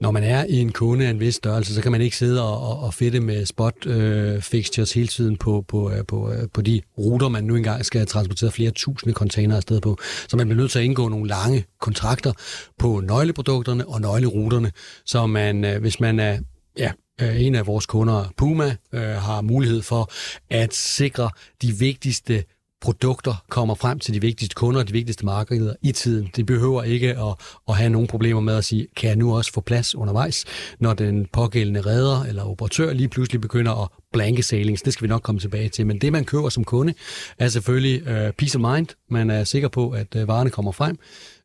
[0.00, 2.42] Når man er i en kunde af en vis størrelse, så kan man ikke sidde
[2.42, 6.48] og, og, og fedte med spot øh, fixtures hele tiden på, på, øh, på, øh,
[6.54, 9.98] på de ruter, man nu engang skal transportere flere tusinde container afsted på.
[10.28, 12.32] Så man bliver nødt til at indgå nogle lange kontrakter
[12.78, 14.72] på nøgleprodukterne og nøgleruterne,
[15.06, 16.38] så man, øh, hvis man er
[16.78, 20.10] ja, øh, en af vores kunder, Puma, øh, har mulighed for
[20.50, 21.30] at sikre
[21.62, 22.44] de vigtigste
[22.84, 26.30] produkter kommer frem til de vigtigste kunder og de vigtigste markeder i tiden.
[26.36, 27.34] Det behøver ikke at,
[27.68, 30.44] at have nogen problemer med at sige, kan jeg nu også få plads undervejs,
[30.78, 34.82] når den pågældende redder eller operatør lige pludselig begynder at blanke sailings.
[34.82, 35.86] Det skal vi nok komme tilbage til.
[35.86, 36.94] Men det, man køber som kunde,
[37.38, 38.86] er selvfølgelig uh, peace of mind.
[39.14, 40.98] Man er sikker på, at uh, varerne kommer frem.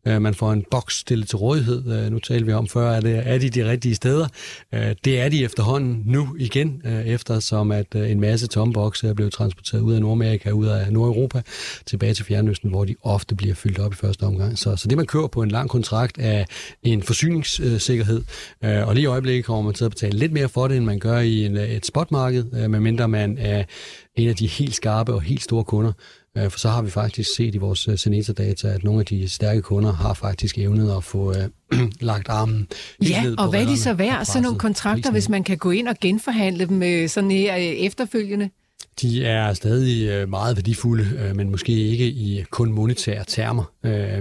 [0.08, 1.92] Øh, man får en boks stillet til rådighed.
[1.92, 4.28] Øh, nu talte vi om før, at er de de rigtige steder?
[5.06, 9.34] Det er de efterhånden nu igen, uh, eftersom at en masse tomme bokse er blevet
[9.34, 11.42] transporteret ud af Nordamerika, ud af Nordeuropa,
[11.86, 14.58] tilbage til Fjernøsten, hvor de ofte bliver fyldt op i første omgang.
[14.58, 16.46] Så, så det, man kører på en lang kontrakt, er
[16.84, 18.22] en forsyningssikkerhed.
[18.62, 21.00] Og lige i øjeblikket kommer man til at betale lidt mere for det, end man
[21.00, 23.64] gør i en, et spotmarked øh, medmindre man er
[24.16, 25.92] en af de helt skarpe og helt store kunder.
[26.38, 29.30] Øh, for så har vi faktisk set i vores øh, Seneta-data, at nogle af de
[29.30, 32.68] stærke kunder har faktisk evnet at få øh, lagt armen
[33.02, 35.72] Ja, ned og hvad er de så værd, sådan nogle kontrakter, hvis man kan gå
[35.72, 38.50] ind og genforhandle dem øh, sådan her efterfølgende?
[39.02, 43.64] De er stadig meget værdifulde, men måske ikke i kun monetære termer.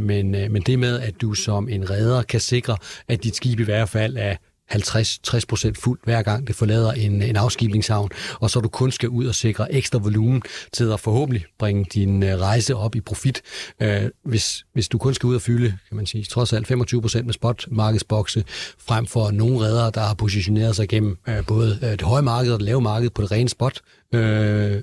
[0.01, 2.77] Men, men det med, at du som en redder kan sikre,
[3.09, 4.37] at dit skib i hvert fald er
[4.75, 9.27] 50-60% fuldt hver gang det forlader en, en afskibningshavn, og så du kun skal ud
[9.27, 13.43] og sikre ekstra volumen til at forhåbentlig bringe din øh, rejse op i profit.
[13.83, 17.23] Øh, hvis, hvis du kun skal ud og fylde, kan man sige, trods alt 25%
[17.23, 18.45] med spotmarkedsbokse,
[18.79, 22.53] frem for nogle redere, der har positioneret sig gennem øh, både øh, det høje marked
[22.53, 23.81] og det lave marked på det rene spot,
[24.15, 24.83] Øh,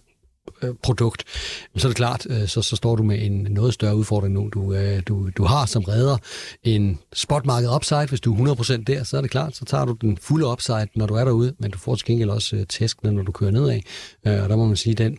[0.62, 1.24] Øh, produkt,
[1.78, 4.50] så er det klart, øh, så, så står du med en noget større udfordring nu.
[4.54, 6.18] Du, øh, du, du har som redder
[6.64, 8.06] en spotmarked upside.
[8.06, 10.88] Hvis du er 100% der, så er det klart, så tager du den fulde upside,
[10.96, 13.80] når du er derude, men du får til gengæld også tæskene, når du kører nedad.
[14.24, 15.18] Og der må man sige, den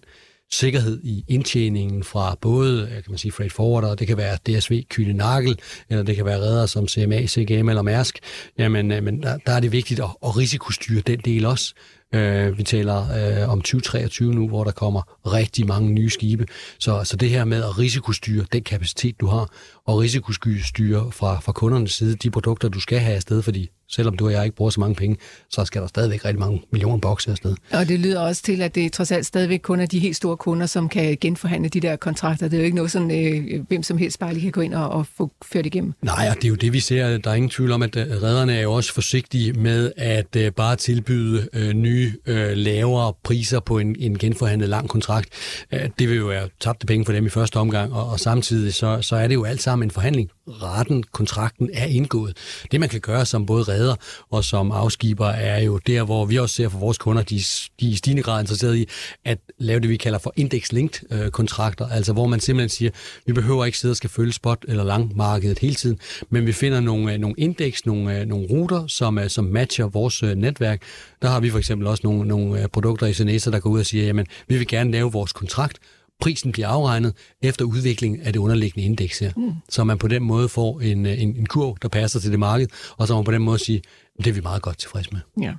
[0.51, 5.12] sikkerhed i indtjeningen fra både, kan man sige, freight forwarder, det kan være DSV, Kyne
[5.12, 5.59] Nagel,
[5.91, 8.19] eller det kan være redder som CMA, CGM eller Mærsk,
[8.59, 11.75] jamen, men der, der er det vigtigt at, at risikostyre den del også.
[12.14, 12.99] Øh, vi taler
[13.42, 16.47] øh, om 2023 nu, hvor der kommer rigtig mange nye skibe.
[16.79, 19.51] Så, så det her med at risikostyre den kapacitet, du har,
[19.85, 24.27] og risikostyre fra, fra kundernes side de produkter, du skal have afsted, fordi selvom du
[24.27, 25.16] og jeg ikke bruger så mange penge,
[25.51, 27.55] så skal der stadigvæk rigtig mange millioner bokse afsted.
[27.72, 30.37] Og det lyder også til, at det trods alt stadigvæk kun er de helt store
[30.37, 32.49] kunder, som kan genforhandle de der kontrakter.
[32.49, 34.75] Det er jo ikke noget sådan, øh, hvem som helst bare lige kan gå ind
[34.75, 35.92] og, og få ført igennem.
[36.03, 37.18] Nej, og det er jo det, vi ser.
[37.18, 40.53] Der er ingen tvivl om, at øh, redderne er jo også forsigtige med at øh,
[40.53, 45.29] bare tilbyde øh, nye, øh, lavere priser på en, en genforhandlet lang kontrakt.
[45.72, 48.75] Øh, det vil jo være tabte penge for dem i første omgang, og, og samtidig
[48.75, 50.31] så, så er det jo alt sammen en forhandling.
[50.49, 52.37] Retten, kontrakten er indgået.
[52.72, 53.95] Det, man kan gøre som både redder
[54.31, 57.39] og som afskiber, er jo der, hvor vi også ser for vores kunder, de,
[57.81, 58.89] de er i stigende grad interesseret i
[59.25, 62.91] at lave det, vi kalder for index-linked øh, kontrakter, altså hvor man simpelthen siger,
[63.27, 65.99] vi behøver ikke sidde og skal følge spot eller langmarkedet hele tiden,
[66.31, 69.87] men vi finder nogle, øh, nogle indeks, nogle, øh, nogle ruter, som, øh, som matcher
[69.87, 70.83] vores øh, netværk.
[71.23, 73.81] Der har vi for eksempel også nogle, nogle øh, produkter i Senesa, der går ud
[73.81, 75.79] og siger, jamen, vi vil gerne lave vores kontrakt,
[76.20, 79.33] prisen bliver afregnet efter udviklingen af det underliggende indeks her.
[79.37, 79.52] Mm.
[79.68, 82.66] Så man på den måde får en, en, en kurv, der passer til det marked,
[82.96, 83.83] og så man på den måde sige,
[84.18, 85.20] det er vi meget godt tilfredse med.
[85.42, 85.52] Ja.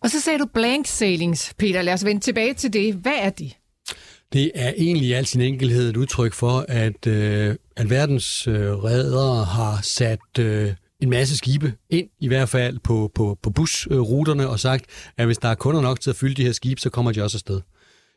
[0.00, 1.82] Og så sagde du blank sailings, Peter.
[1.82, 2.94] Lad os vende tilbage til det.
[2.94, 3.50] Hvad er de?
[4.32, 8.54] Det er egentlig i al sin enkelhed et udtryk for, at, øh, at verdens øh,
[8.54, 14.48] redere har sat øh, en masse skibe ind, i hvert fald på, på, på busruterne,
[14.48, 14.84] og sagt,
[15.16, 17.22] at hvis der er kunder nok til at fylde de her skibe, så kommer de
[17.22, 17.60] også afsted.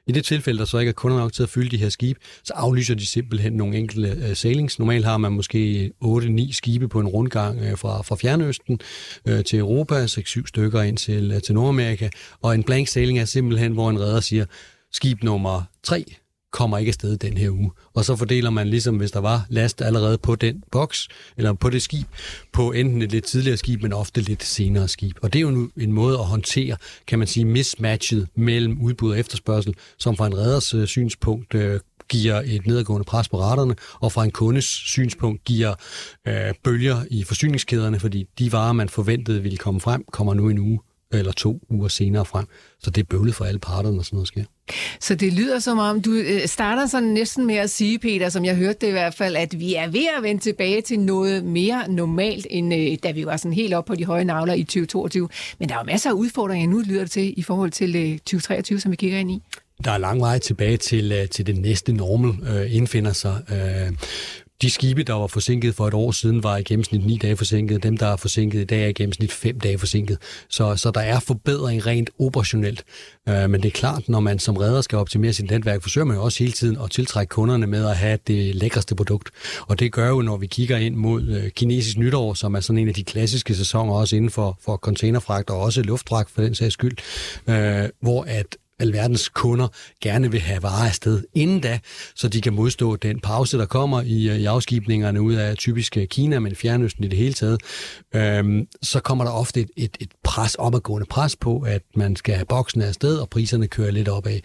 [0.10, 2.20] I det tilfælde, der så ikke er kunder nok til at fylde de her skibe,
[2.44, 4.80] så aflyser de simpelthen nogle enkelte øh, sailings.
[4.80, 8.80] Normalt har man måske 8-9 skibe på en rundgang øh, fra, fra Fjernøsten
[9.26, 12.10] øh, til Europa, 6-7 stykker ind til, øh, til Nordamerika.
[12.42, 14.46] Og en blank sailing er simpelthen, hvor en redder siger,
[14.92, 16.06] skib nummer 3
[16.52, 17.72] kommer ikke afsted den her uge.
[17.94, 21.08] Og så fordeler man ligesom, hvis der var last allerede på den boks,
[21.38, 22.08] eller på det skib,
[22.54, 25.18] på enten et lidt tidligere skib, men ofte lidt senere skib.
[25.22, 29.20] Og det er jo en måde at håndtere, kan man sige, mismatchet mellem udbud og
[29.20, 34.12] efterspørgsel, som fra en redders øh, synspunkt øh, giver et nedadgående pres på raterne, og
[34.12, 35.74] fra en kundes synspunkt giver
[36.28, 40.60] øh, bølger i forsyningskæderne, fordi de varer, man forventede ville komme frem, kommer nu en
[40.60, 40.80] uge
[41.14, 42.46] eller to uger senere frem.
[42.80, 44.44] Så det er bøvlet for alle parterne, når sådan noget sker.
[45.00, 48.46] Så det lyder som om, du øh, starter sådan næsten med at sige, Peter, som
[48.46, 51.44] jeg hørte det i hvert fald, at vi er ved at vende tilbage til noget
[51.44, 54.64] mere normalt, end øh, da vi var sådan helt op på de høje navler i
[54.64, 55.30] 2022.
[55.60, 58.76] Men der er jo masser af udfordringer, nu lyder det til, i forhold til 2023,
[58.76, 59.42] øh, som vi kigger ind i.
[59.84, 63.42] Der er lang vej tilbage til, til det næste normal øh, indfinder sig.
[63.52, 63.92] Øh,
[64.62, 67.84] de skibe, der var forsinket for et år siden, var i gennemsnit 9 dage forsinket.
[67.84, 70.18] Dem, der er forsinket i dag, er i gennemsnit 5 dage forsinket.
[70.50, 72.84] Så, så der er forbedring rent operationelt.
[73.30, 76.18] Øh, men det er klart, når man som redder skal optimere sit netværk, forsøger man
[76.18, 79.30] jo også hele tiden at tiltrække kunderne med at have det lækreste produkt.
[79.68, 82.78] Og det gør jo, når vi kigger ind mod øh, kinesisk nytår, som er sådan
[82.78, 86.56] en af de klassiske sæsoner også inden for, for containerfragt og også luftfragt for den
[86.56, 86.98] sags skyld,
[87.48, 89.68] øh, hvor at alverdens kunder
[90.02, 91.80] gerne vil have varer afsted inden da,
[92.16, 95.98] så de kan modstå den pause, der kommer i, øh, i afskibningerne ud af typisk
[95.98, 97.62] øh, Kina, men Fjernøsten i det hele taget.
[98.16, 102.36] Øhm, så kommer der ofte et, et, et pres, opadgående pres på, at man skal
[102.36, 104.32] have boksen afsted, og priserne kører lidt opad.
[104.32, 104.42] Det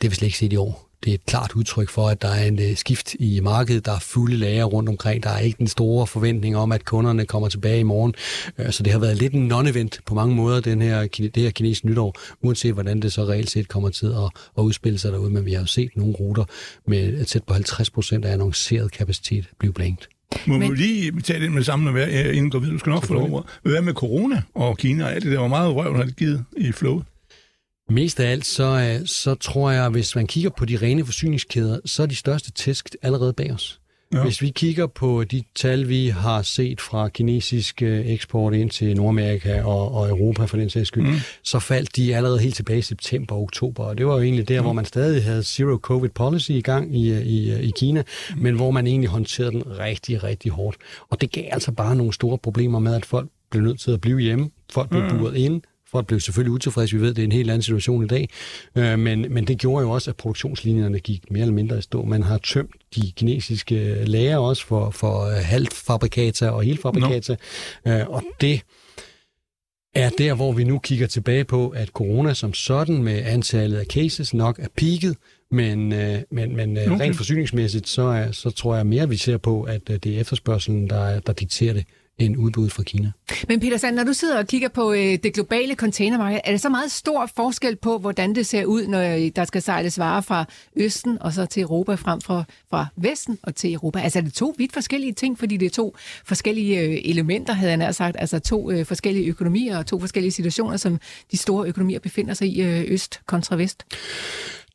[0.00, 2.28] vil vi slet ikke se i år det er et klart udtryk for, at der
[2.28, 3.86] er en uh, skift i markedet.
[3.86, 5.22] Der er fulde lager rundt omkring.
[5.22, 8.14] Der er ikke den store forventning om, at kunderne kommer tilbage i morgen.
[8.58, 11.50] Uh, så det har været lidt en non-event på mange måder, den her, det her
[11.50, 15.30] kinesiske nytår, uanset hvordan det så reelt set kommer til at, at udspille sig derude.
[15.30, 16.44] Men vi har jo set nogle ruter
[16.86, 20.08] med tæt på 50 procent af annonceret kapacitet blive blankt.
[20.46, 20.70] Må Men...
[20.70, 22.74] vi lige tage det med sammen, inden går videre?
[22.74, 25.38] Du skal nok få lov Hvad med corona og Kina og alt det der?
[25.38, 27.04] Hvor meget røv har det givet i flowet?
[27.92, 32.02] Mest af alt, så, så tror jeg, hvis man kigger på de rene forsyningskæder, så
[32.02, 33.80] er de største tæsk allerede bag os.
[34.14, 34.22] Ja.
[34.22, 38.96] Hvis vi kigger på de tal, vi har set fra kinesisk øh, eksport ind til
[38.96, 41.14] Nordamerika og, og Europa for den sags skyld, mm.
[41.42, 43.84] så faldt de allerede helt tilbage i september og oktober.
[43.84, 44.64] Og det var jo egentlig der, mm.
[44.64, 48.42] hvor man stadig havde zero covid policy i gang i, i, i Kina, mm.
[48.42, 50.76] men hvor man egentlig håndterede den rigtig, rigtig hårdt.
[51.10, 54.00] Og det gav altså bare nogle store problemer med, at folk blev nødt til at
[54.00, 54.50] blive hjemme.
[54.70, 55.18] Folk blev mm.
[55.18, 56.96] buret ind Folk blev selvfølgelig utilfredse.
[56.96, 58.28] Vi ved, det er en helt anden situation i dag.
[58.76, 62.04] Øh, men, men det gjorde jo også, at produktionslinjerne gik mere eller mindre i stå.
[62.04, 67.36] Man har tømt de kinesiske lager også for, for øh, halvfabrikater og helfabrikater.
[67.86, 67.92] No.
[67.92, 68.62] Øh, og det
[69.94, 73.86] er der, hvor vi nu kigger tilbage på, at corona som sådan med antallet af
[73.86, 75.14] cases nok er peaked,
[75.50, 77.04] men, øh, men, men øh, okay.
[77.04, 80.90] rent forsyningsmæssigt, så, er, så tror jeg mere, vi ser på, at det er efterspørgselen,
[80.90, 81.84] der, der dikterer det
[82.18, 83.12] end udbuddet fra Kina.
[83.48, 86.58] Men Peter Sand, når du sidder og kigger på øh, det globale containermarked, er der
[86.58, 90.20] så meget stor forskel på, hvordan det ser ud, når øh, der skal sejles varer
[90.20, 90.44] fra
[90.76, 94.00] Østen og så til Europa frem fra, fra Vesten og til Europa?
[94.00, 97.70] Altså er det to vidt forskellige ting, fordi det er to forskellige øh, elementer, havde
[97.70, 100.98] jeg nær sagt, altså to øh, forskellige økonomier og to forskellige situationer, som
[101.30, 103.84] de store økonomier befinder sig i øh, Øst kontra Vest?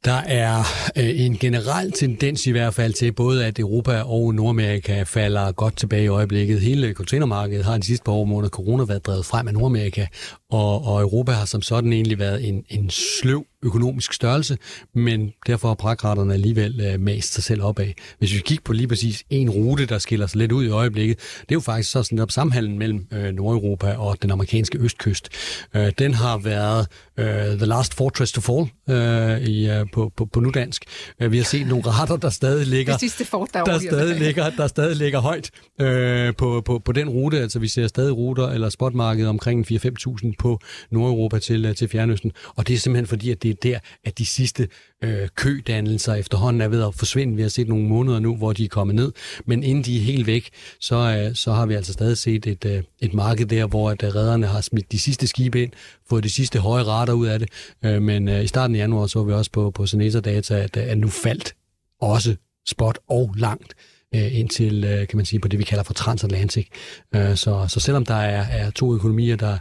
[0.07, 0.59] Der er
[0.97, 5.77] øh, en generel tendens i hvert fald til både, at Europa og Nordamerika falder godt
[5.77, 6.61] tilbage i øjeblikket.
[6.61, 10.05] Hele containermarkedet har de sidste par år måneder corona været drevet frem af Nordamerika,
[10.51, 14.57] og, og Europa har som sådan egentlig været en, en sløv økonomisk størrelse,
[14.93, 17.87] men derfor har prakraterne alligevel øh, mast sig selv opad.
[18.19, 21.17] Hvis vi kigger på lige præcis en rute, der skiller sig lidt ud i øjeblikket,
[21.17, 25.29] det er jo faktisk så sådan op samhandlen mellem øh, Nordeuropa og den amerikanske østkyst.
[25.75, 27.25] Øh, den har været øh,
[27.57, 30.85] the last fortress to fall øh, i, øh, på, på, på nudansk.
[31.21, 34.19] Øh, vi har set nogle rater, der stadig ligger, det sidste fort, der, der, stadig
[34.19, 37.39] ligger, der stadig ligger højt øh, på, på, på den rute.
[37.41, 40.59] Altså vi ser stadig ruter eller spotmarkedet omkring 4-5.000 på
[40.91, 42.31] Nordeuropa til, øh, til Fjernøsten.
[42.55, 44.67] Og det er simpelthen fordi, at det er der, at de sidste
[45.03, 47.35] øh, kødannelser efterhånden er ved at forsvinde.
[47.35, 49.11] Vi har set nogle måneder nu, hvor de er kommet ned,
[49.45, 52.65] men inden de er helt væk, så, øh, så har vi altså stadig set et,
[52.65, 55.71] øh, et marked der, hvor at øh, redderne har smidt de sidste skibe ind,
[56.09, 57.49] fået de sidste høje rater ud af det,
[57.85, 60.77] øh, men øh, i starten af januar så vi også på, på Senesa Data, at,
[60.77, 61.55] øh, at nu faldt
[62.01, 62.35] også
[62.67, 63.73] spot og langt
[64.15, 66.69] øh, indtil, øh, kan man sige, på det, vi kalder for transatlantik.
[67.15, 69.57] Øh, så, så selvom der er, er to økonomier, der,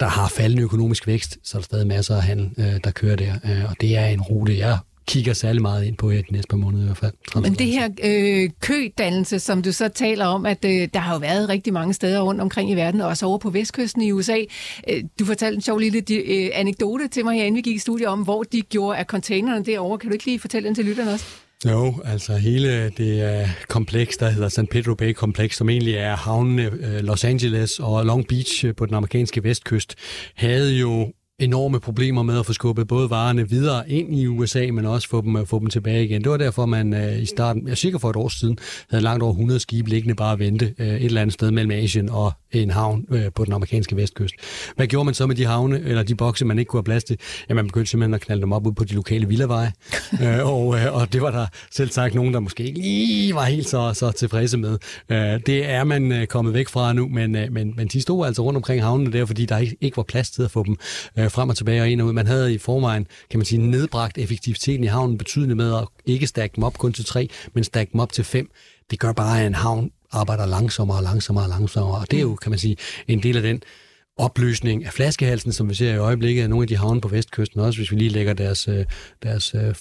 [0.00, 3.16] der har faldende økonomisk vækst, så er der stadig masser af handel, øh, der kører
[3.16, 3.32] der.
[3.44, 6.48] Øh, og det er en rute, jeg kigger særlig meget ind på i de næste
[6.48, 7.42] par måneder i hvert fald.
[7.42, 11.18] Men det her øh, kødannelse, som du så taler om, at øh, der har jo
[11.18, 14.38] været rigtig mange steder rundt omkring i verden, og også over på vestkysten i USA.
[14.88, 17.78] Øh, du fortalte en sjov lille øh, anekdote til mig her, inden vi gik i
[17.78, 19.98] studiet om, hvor de gjorde af containerne derovre.
[19.98, 21.26] Kan du ikke lige fortælle den til lytterne også?
[21.64, 26.16] Jo, altså hele det uh, kompleks, der hedder San Pedro Bay Kompleks, som egentlig er
[26.16, 29.94] havnene uh, Los Angeles og Long Beach uh, på den amerikanske vestkyst,
[30.34, 34.86] havde jo enorme problemer med at få skubbet både varerne videre ind i USA, men
[34.86, 36.24] også få dem, få dem tilbage igen.
[36.24, 38.58] Det var derfor, man uh, i starten, jeg er sikker for et år siden,
[38.90, 41.70] havde langt over 100 skibe liggende bare at vente uh, et eller andet sted mellem
[41.70, 44.34] Asien og en havn uh, på den amerikanske vestkyst.
[44.76, 47.04] Hvad gjorde man så med de havne, eller de bokse, man ikke kunne have plads
[47.04, 47.18] til?
[47.48, 49.72] Ja, man begyndte simpelthen at knalde dem op ud på de lokale villaveje,
[50.12, 53.44] uh, og, uh, og det var der selv sagt nogen, der måske ikke lige var
[53.44, 54.78] helt så, så tilfredse med.
[55.10, 58.26] Uh, det er man uh, kommet væk fra nu, men, uh, men, men de stod
[58.26, 60.76] altså rundt omkring havnene der, fordi der ikke, ikke var plads til at få dem
[61.26, 62.12] øh, frem og tilbage og ind og ud.
[62.12, 66.26] Man havde i forvejen, kan man sige, nedbragt effektiviteten i havnen betydeligt med at ikke
[66.26, 68.50] stakke dem op kun til tre, men stakke dem op til fem.
[68.90, 72.00] Det gør bare, at en havn arbejder langsommere og langsommere og langsommere.
[72.00, 72.76] Og det er jo, kan man sige,
[73.08, 73.62] en del af den
[74.16, 77.60] opløsning af flaskehalsen, som vi ser i øjeblikket af nogle af de havne på vestkysten,
[77.60, 78.84] også hvis vi lige lægger deres, øh,
[79.22, 79.74] deres øh,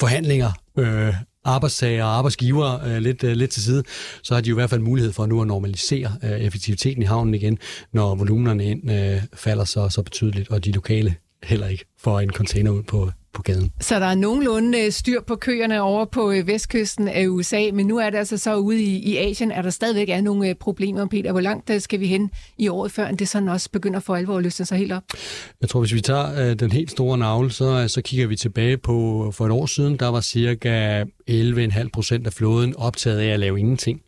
[0.00, 3.82] forhandlinger øh, arbejdstager og arbejdsgiver øh, lidt, øh, lidt til side,
[4.22, 7.06] så har de jo i hvert fald mulighed for nu at normalisere øh, effektiviteten i
[7.06, 7.58] havnen igen,
[7.92, 12.30] når volumenerne ind øh, falder så, så betydeligt, og de lokale heller ikke får en
[12.30, 13.72] container ud på, på gaden.
[13.80, 17.86] Så der er nogenlunde øh, styr på køerne over på øh, vestkysten af USA, men
[17.86, 20.54] nu er det altså så ude i, i Asien, er der stadigvæk er nogle øh,
[20.54, 21.06] problemer.
[21.06, 24.36] Peter, hvor langt skal vi hen i året, før det sådan også begynder for alvor
[24.36, 25.02] at løsne sig helt op?
[25.60, 29.30] Jeg tror, hvis vi tager den helt store navle, så, så kigger vi tilbage på
[29.34, 33.58] for et år siden, der var cirka 11,5 procent af flåden optaget af at lave
[33.58, 34.00] ingenting.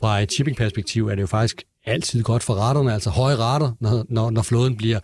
[0.00, 4.04] Fra et shipping-perspektiv er det jo faktisk altid godt for retterne, altså høje retter, når,
[4.08, 5.00] når, når flåden bliver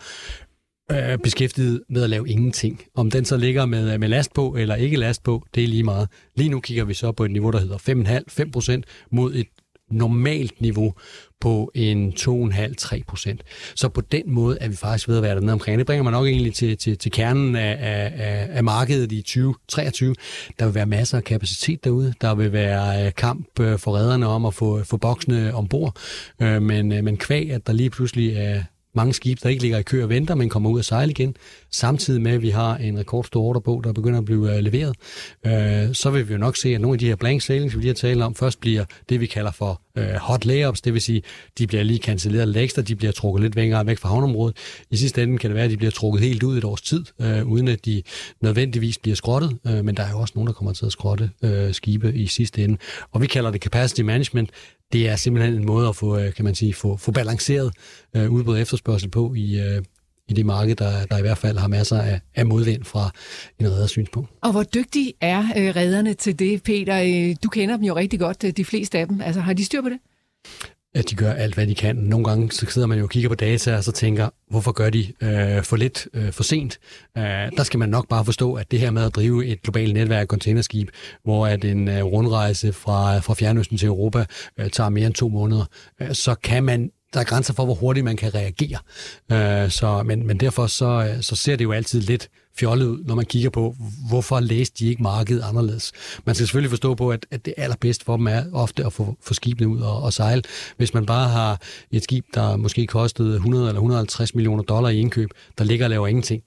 [0.92, 2.83] øh, beskæftiget med at lave ingenting.
[2.94, 5.68] Om den så ligger med, øh, med last på eller ikke last på, det er
[5.68, 6.09] lige meget.
[6.37, 9.46] Lige nu kigger vi så på et niveau, der hedder 5,5%, mod et
[9.90, 10.94] normalt niveau
[11.40, 13.42] på en 2,5-3 procent.
[13.75, 15.79] Så på den måde er vi faktisk ved at være dernede omkring.
[15.79, 20.14] Det bringer mig nok egentlig til, til, til kernen af, af, af markedet i 2023.
[20.59, 22.14] Der vil være masser af kapacitet derude.
[22.20, 25.96] Der vil være øh, kamp øh, for redderne om at få, få boksene ombord.
[26.40, 28.62] Men, men kvæg, at der lige pludselig er
[28.96, 31.37] mange skibe, der ikke ligger i kø og venter, men kommer ud og sejle igen,
[31.70, 34.96] samtidig med, at vi har en rekordstor ordrebog, der begynder at blive øh, leveret,
[35.46, 37.80] øh, så vil vi jo nok se, at nogle af de her blank sailings, vi
[37.80, 41.02] lige har talt om, først bliver det, vi kalder for øh, hot layups, det vil
[41.02, 41.22] sige,
[41.59, 44.56] de bliver lige cancelleret lidt ekstra, de bliver trukket lidt længere væk fra havnområdet.
[44.90, 47.04] I sidste ende kan det være, at de bliver trukket helt ud et års tid,
[47.20, 48.02] øh, uden at de
[48.40, 51.30] nødvendigvis bliver skrottet, øh, men der er jo også nogen, der kommer til at skrotte
[51.42, 52.76] øh, skibe i sidste ende.
[53.12, 54.50] Og vi kalder det capacity management
[54.92, 57.72] det er simpelthen en måde at få, øh, kan man sige, få, få balanceret
[58.16, 59.82] øh, udbud og efterspørgsel på i, øh,
[60.28, 63.10] i det marked, der, der i hvert fald har masser af, af modvind fra
[63.60, 64.30] en reders synspunkt.
[64.42, 67.02] Og hvor dygtige er øh, redderne til det, Peter?
[67.02, 69.20] Øh, du kender dem jo rigtig godt, øh, de fleste af dem.
[69.20, 69.98] Altså, har de styr på det?
[70.96, 71.96] at de gør alt, hvad de kan.
[71.96, 74.90] Nogle gange så sidder man jo og kigger på data, og så tænker, hvorfor gør
[74.90, 76.78] de øh, for lidt øh, for sent?
[77.18, 77.24] Øh,
[77.56, 80.20] der skal man nok bare forstå, at det her med at drive et globalt netværk
[80.20, 80.88] af containerskib,
[81.24, 84.24] hvor at en øh, rundrejse fra, fra Fjernøsten til Europa
[84.58, 85.64] øh, tager mere end to måneder,
[86.00, 88.78] øh, så kan man der er grænser for, hvor hurtigt man kan reagere.
[89.32, 93.04] Øh, så, men, men derfor så, øh, så ser det jo altid lidt fjollet ud,
[93.04, 93.76] når man kigger på,
[94.08, 95.92] hvorfor læste de ikke markedet anderledes.
[96.24, 99.16] Man skal selvfølgelig forstå på, at, at det allerbedste for dem er ofte at få,
[99.22, 100.42] få skibene ud og, og sejle.
[100.76, 104.98] Hvis man bare har et skib, der måske kostede 100 eller 150 millioner dollar i
[104.98, 106.42] indkøb, der ligger og laver ingenting,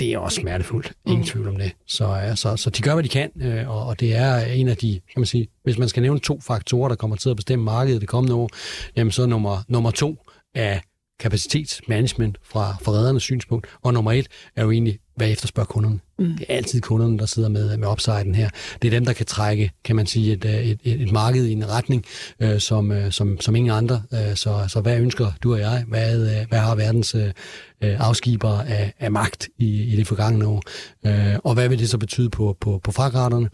[0.00, 0.92] det er også smertefuldt.
[1.06, 1.26] Ingen mm.
[1.26, 1.72] tvivl om det.
[1.86, 4.76] Så, så, så de gør, hvad de kan, øh, og, og det er en af
[4.76, 7.64] de, kan man sige, hvis man skal nævne to faktorer, der kommer til at bestemme
[7.64, 8.48] markedet det kommende år,
[8.96, 10.16] jamen så nummer, nummer to
[10.54, 10.80] er
[11.22, 16.00] kapacitetsmanagement fra forrædernes synspunkt, og nummer et er jo egentlig, hvad efterspørger kunderne.
[16.18, 16.36] Mm.
[16.38, 18.50] Det er altid kunderne, der sidder med, med upsiden her.
[18.82, 21.52] Det er dem, der kan trække, kan man sige, et, et, et, et marked i
[21.52, 22.04] en retning,
[22.40, 24.02] øh, som, øh, som, som ingen andre.
[24.12, 25.84] Øh, så, så hvad ønsker du og jeg?
[25.88, 27.32] Hvad, øh, hvad har verdens øh,
[27.80, 30.62] afskiber af, af magt i, i det forgangne år?
[31.06, 33.48] Øh, og hvad vil det så betyde på, på, på fragraterne?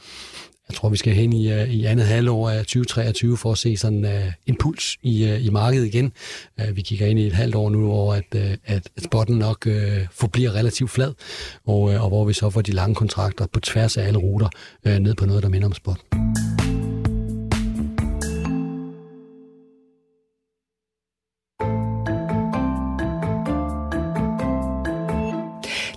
[0.69, 3.77] Jeg tror, vi skal hen i, uh, i andet halvår af 2023 for at se
[3.77, 6.13] sådan uh, en puls i, uh, i markedet igen.
[6.63, 9.37] Uh, vi kigger ind i et halvt år nu, hvor at, uh, at, at spotten
[9.37, 9.73] nok uh,
[10.11, 11.13] forbliver relativt flad,
[11.67, 14.49] og, uh, og hvor vi så får de lange kontrakter på tværs af alle ruter
[14.87, 15.99] uh, ned på noget, der minder om spot.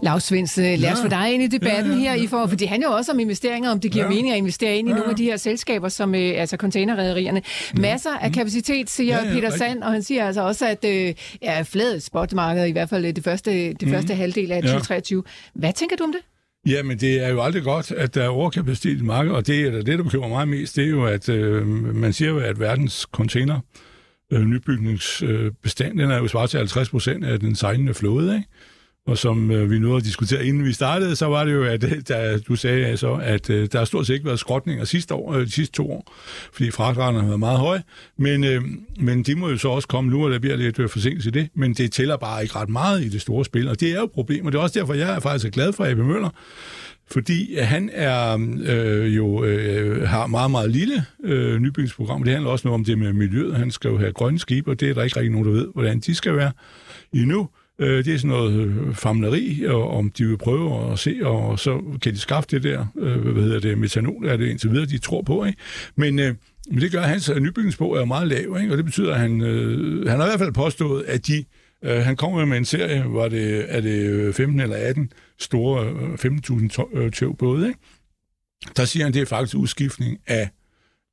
[0.03, 2.15] Lars Svens, lad os få dig ind i debatten ja, ja, ja.
[2.17, 4.09] her, i for, for det handler jo også om investeringer, om det giver ja.
[4.09, 4.97] mening at investere ind i ja.
[4.97, 7.41] nogle af de her selskaber, som øh, altså containerrederierne.
[7.77, 8.33] Masser af mm.
[8.33, 12.03] kapacitet, siger ja, ja, Peter Sand, og han siger altså også, at øh, ja, fladet
[12.03, 13.93] spotmarked, i hvert fald det første, det mm.
[13.93, 15.23] første halvdel af 2023.
[15.25, 15.59] Ja.
[15.59, 16.21] Hvad tænker du om det?
[16.71, 19.59] Ja, men det er jo aldrig godt, at der er overkapacitet i markedet, og det,
[19.59, 22.59] eller det, der bekymrer mig mest, det er jo, at øh, man siger jo, at
[22.59, 23.59] verdens container
[24.33, 28.47] øh, nybygningsbestand, den er jo svaret til 50 procent af den sejlende flåde, ikke?
[29.07, 31.83] Og som øh, vi nåede at diskutere, inden vi startede, så var det jo, at
[31.83, 35.13] øh, der, du sagde altså, at øh, der har stort set ikke været skrotninger sidste
[35.13, 36.13] år, øh, de sidste to år,
[36.53, 37.83] fordi fragtraterne har været meget høje.
[38.17, 38.61] Men, øh,
[38.99, 41.31] men de må jo så også komme nu, og der bliver lidt øh, forsinkelse i
[41.31, 41.49] det.
[41.53, 44.03] Men det tæller bare ikke ret meget i det store spil, og det er jo
[44.03, 44.45] et problem.
[44.45, 45.97] Og det er også derfor, jeg er faktisk glad for A.B.
[45.97, 46.29] Møller,
[47.11, 52.23] fordi han er øh, jo øh, har meget, meget lille øh, nybygningsprogram.
[52.23, 53.55] Det handler også noget om det med miljøet.
[53.55, 55.67] Han skal jo have grønne skibe, og det er der ikke rigtig nogen, der ved,
[55.73, 56.51] hvordan de skal være
[57.13, 57.49] endnu.
[57.79, 61.60] Øh, det er sådan noget øh, famleri, og om de vil prøve at se, og
[61.60, 64.86] så kan de skaffe det der, øh, hvad hedder det, metanol, er det indtil videre,
[64.86, 65.60] de tror på, ikke?
[65.95, 66.36] Men, øh,
[66.69, 68.73] men det gør, at hans nybygningsbog er meget lav, ikke?
[68.73, 71.45] og det betyder, at han, øh, han har i hvert fald påstået, at de
[71.84, 75.88] øh, han kommer med en serie, var det, er det øh, 15 eller 18 store,
[75.88, 76.13] øh,
[77.05, 77.79] 15.000 tøv både, ikke?
[78.77, 80.49] Der siger han, at det er faktisk udskiftning af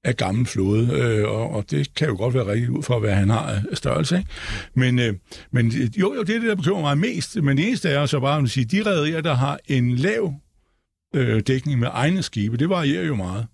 [0.04, 3.14] af gammel flåde, øh, og, og det kan jo godt være rigtigt ud fra, hvad
[3.14, 4.18] han har af størrelse.
[4.18, 4.30] Ikke?
[4.74, 5.14] Men, øh,
[5.50, 7.42] men jo, jo, det er det, der bekymrer mig mest.
[7.42, 10.34] Men det eneste er så bare at sige, de rædderier, der har en lav
[11.14, 13.46] øh, dækning med egne skibe, det varierer jo meget.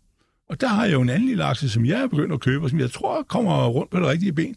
[0.49, 2.65] Og der har jeg jo en anden lille aktie, som jeg er begyndt at købe,
[2.65, 4.57] og som jeg tror kommer rundt på det rigtige ben.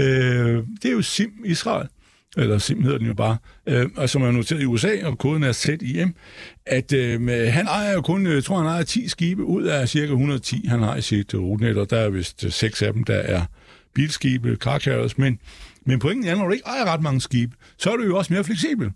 [0.00, 1.88] Øh, det er jo Sim Israel
[2.36, 5.42] eller SIM hedder den jo bare, øh, og som er noteret i USA, og koden
[5.42, 6.14] er ZIM,
[6.66, 10.12] at øh, han ejer jo kun, jeg tror han ejer 10 skibe ud af cirka
[10.12, 13.04] 110, han har i sit øh, rutenet, og der er vist øh, seks af dem,
[13.04, 13.42] der er
[13.94, 15.38] bilskibe, car carriers, men,
[15.86, 18.32] men pointen er, når du ikke ejer ret mange skibe, så er du jo også
[18.32, 18.90] mere fleksibel.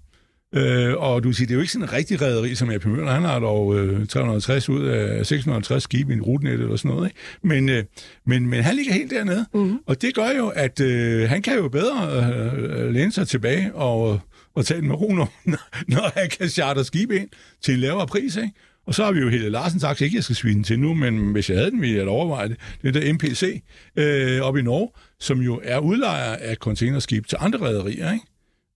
[0.55, 3.13] Øh, og du siger, det er jo ikke sådan en rigtig rædderi, som AP Møller.
[3.13, 7.07] Han har dog øh, 360 ud af 650 skibe i en rutenet eller sådan noget.
[7.09, 7.19] Ikke?
[7.43, 7.85] Men, øh,
[8.27, 9.47] men, men han ligger helt dernede.
[9.55, 9.79] Mm-hmm.
[9.87, 14.21] Og det gør jo, at øh, han kan jo bedre øh, læne sig tilbage og,
[14.55, 15.33] og tage den med ro, når,
[15.95, 17.29] når han kan charter skibe ind
[17.63, 18.37] til en lavere pris.
[18.37, 18.53] Ikke?
[18.87, 21.33] Og så har vi jo hele Larsens sagt, ikke jeg skal svine til nu, men
[21.33, 22.57] hvis jeg havde den, ville jeg overveje det.
[22.83, 23.63] Det er der MPC
[23.97, 24.89] øh, op i Norge,
[25.21, 28.27] som jo er udlejer af containerskib til andre rædderier, ikke?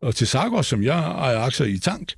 [0.02, 2.12] Og til Sargos, som jeg ejer aktier i Tank,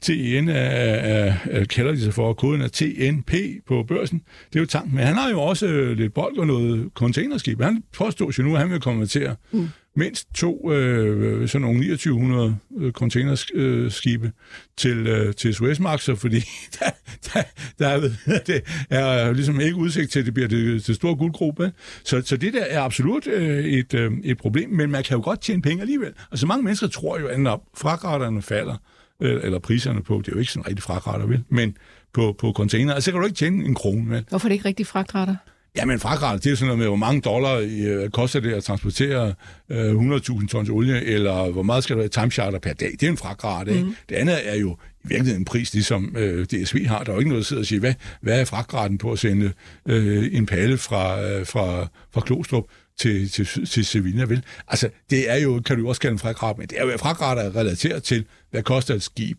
[0.00, 3.32] TN er, er, er, kalder de sig for, koden er TNP
[3.66, 4.22] på børsen.
[4.52, 7.62] Det er jo Tank, men han har jo også øh, lidt bold og noget containerskib.
[7.62, 12.56] Han påstår jo nu, at han vil konvertere mm mindst to øh, sådan nogle 2900
[12.78, 14.32] øh, containerskibe
[14.76, 16.36] til, øh, til Suezmaxer, fordi
[16.78, 16.90] der,
[17.34, 17.42] der,
[17.78, 18.00] der er,
[18.46, 21.72] det er ligesom ikke udsigt til, at det bliver det, det store guldgruppe.
[22.04, 25.22] Så, så det der er absolut øh, et, øh, et problem, men man kan jo
[25.24, 26.12] godt tjene penge alligevel.
[26.30, 28.76] Altså mange mennesker tror jo, at når fragraterne falder,
[29.20, 31.44] øh, eller priserne på, det er jo ikke sådan rigtig fragrater, vel?
[31.48, 31.76] Men
[32.12, 34.24] på, på container, altså, så kan du ikke tjene en krone, vel?
[34.28, 35.36] Hvorfor er det ikke rigtig fragtrater?
[35.76, 39.34] Jamen, fragrat, det er sådan noget med, hvor mange dollar øh, koster det at transportere
[39.68, 42.90] øh, 100.000 tons olie, eller hvor meget skal der være time charter per dag.
[42.92, 43.84] Det er en fragrat, ikke?
[43.84, 43.94] Mm.
[44.08, 47.04] Det andet er jo i virkeligheden en pris, ligesom øh, DSV har.
[47.04, 49.18] Der er jo ikke noget at sidde og sige, hvad, hvad er fragtraten på at
[49.18, 49.52] sende
[49.86, 52.64] øh, en palle fra, øh, fra, fra Klostrup
[52.98, 54.42] til, til, til Sevilla, vel?
[54.68, 57.38] Altså, det er jo, kan du også kalde en fragrat, men det er jo, fragrat
[57.38, 59.38] er relateret til, hvad koster et skib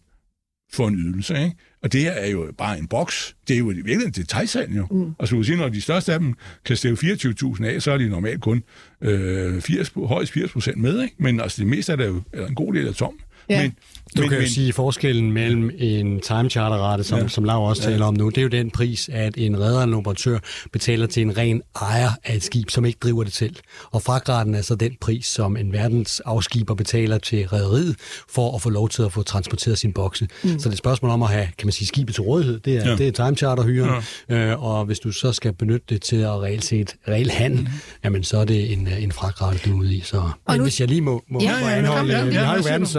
[0.74, 1.56] for en ydelse, ikke?
[1.84, 3.36] Og det her er jo bare en boks.
[3.48, 4.88] Det er jo virkelig en detaljsalg, jo.
[4.92, 5.16] Mm.
[5.18, 6.34] Og så vil sige, når de største af dem
[6.66, 8.64] kan stæve 24.000 af, så er de normalt kun
[9.02, 11.16] øh, 80, højst 80 procent med, ikke?
[11.18, 13.20] Men altså det meste er jo er en god del af tom.
[13.50, 13.62] Ja.
[13.62, 13.74] Men,
[14.18, 17.28] Du men, kan jo men, sige forskellen mellem en time charter rate, som, ja.
[17.28, 19.84] som Lav også taler om nu, det er jo den pris, at en redder eller
[19.84, 20.40] en operatør
[20.74, 23.56] betaler til en ren ejer af et skib, som ikke driver det selv.
[23.92, 27.96] Og fragraden er så den pris, som en verdensafskiber betaler til rederiet
[28.30, 30.28] for at få lov til at få transporteret sin bokse.
[30.44, 30.50] Mm.
[30.50, 32.60] Så det er et spørgsmål om at have, kan man sige, skibet til rådighed.
[32.60, 32.90] Det er, Ja.
[32.90, 32.96] ja.
[32.96, 34.02] det er time charter hyre.
[34.30, 34.36] Ja.
[34.52, 37.68] Øh, og hvis du så skal benytte det til at reelt set reel handel, mm.
[38.04, 40.02] jamen så er det en, en fragrate, du er ude i.
[40.02, 42.30] Så, men nu- hvis jeg lige må, må, Ja, ja, ja, anholde, kom, ja, øh,
[42.30, 42.92] vi ja, har jo hvad siger verdens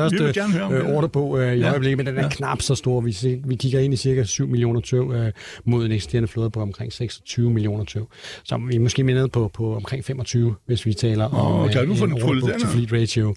[0.93, 1.02] du?
[1.09, 1.71] Høre om øh, øh, i Ja.
[1.71, 3.01] øjeblikket, men den er knap så stor.
[3.01, 5.33] Vi, se- vi kigger ind i cirka 7 millioner tøv øh,
[5.65, 8.09] mod en eksisterende flåde på omkring 26 millioner tøv.
[8.45, 11.89] Så vi er måske mere nede på, på omkring 25, hvis vi taler om kan
[11.89, 12.21] du få en den
[12.61, 12.73] til her?
[12.87, 13.35] fleet ratio.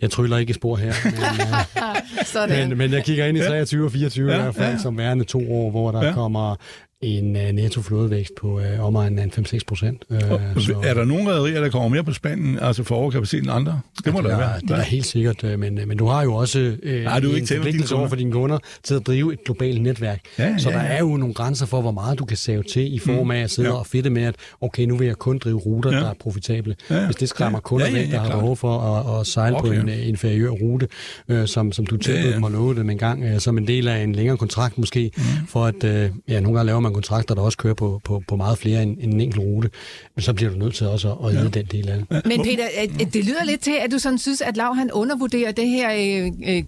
[0.00, 2.68] Jeg tryller ikke i spor her, men, øh, Sådan.
[2.68, 4.78] men, men jeg kigger ind i 23 og 24 Ja, i hvert fald, ja.
[4.78, 6.06] som værende to år, hvor der Ja.
[6.08, 6.12] ja.
[6.14, 6.56] kommer
[7.02, 10.04] en uh, netto flådevækst på uh, omegnen af 5-6 procent.
[10.10, 13.80] Uh, er der nogle rædderier, der kommer mere på spanden, altså for overkapacitet end andre?
[14.04, 14.60] Det må det der er, være.
[14.60, 17.38] det er helt sikkert, øh, men, men du har jo også øh, Nej, du ikke
[17.38, 20.20] en dine forpligtelse over for dine kunder til at drive et globalt netværk.
[20.38, 20.88] Ja, så ja, der ja.
[20.94, 23.50] er jo nogle grænser for, hvor meget du kan save til i form af at
[23.50, 23.74] sidde Ja.
[23.74, 25.96] og fedte med, at okay, nu vil jeg kun drive ruter, Ja.
[25.98, 26.76] der er profitable.
[26.90, 27.04] Ja, ja.
[27.04, 27.60] Hvis det skræmmer Ja.
[27.60, 28.38] kunder Ja, ja, væk, ja, der har klart.
[28.40, 29.68] behov for at, at sejle Okay.
[29.68, 30.88] på en øh, inferiør rute,
[31.28, 32.34] øh, som, som du tilbød Ja, ja.
[32.34, 35.10] dem og lovede dem en gang, øh, som en del af en længere kontrakt måske,
[35.16, 35.22] Mm.
[35.48, 38.36] for at, øh, ja, nogle gange laver man kontrakter, der også kører på, på, på
[38.36, 39.70] meget flere end, end en enkelt rute,
[40.14, 42.26] men så bliver du nødt til også at, at yde den del af det.
[42.26, 45.52] Men Peter, øh, det lyder lidt til, at du sådan synes, at Lav han undervurderer
[45.52, 46.62] det her øh, øh,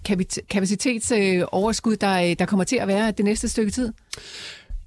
[0.49, 3.93] kapacitetsoverskud, der, øh, der kommer til at være det næste stykke tid.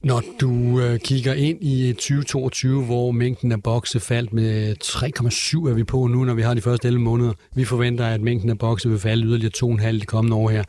[0.04, 5.74] Når du øh, kigger ind i 2022, hvor mængden af bokse faldt med 3,7 er
[5.74, 7.32] vi på nu, når vi har de første 11 måneder.
[7.54, 10.64] Vi forventer, at mængden af bokse vil falde yderligere 2,5 de kommende år her.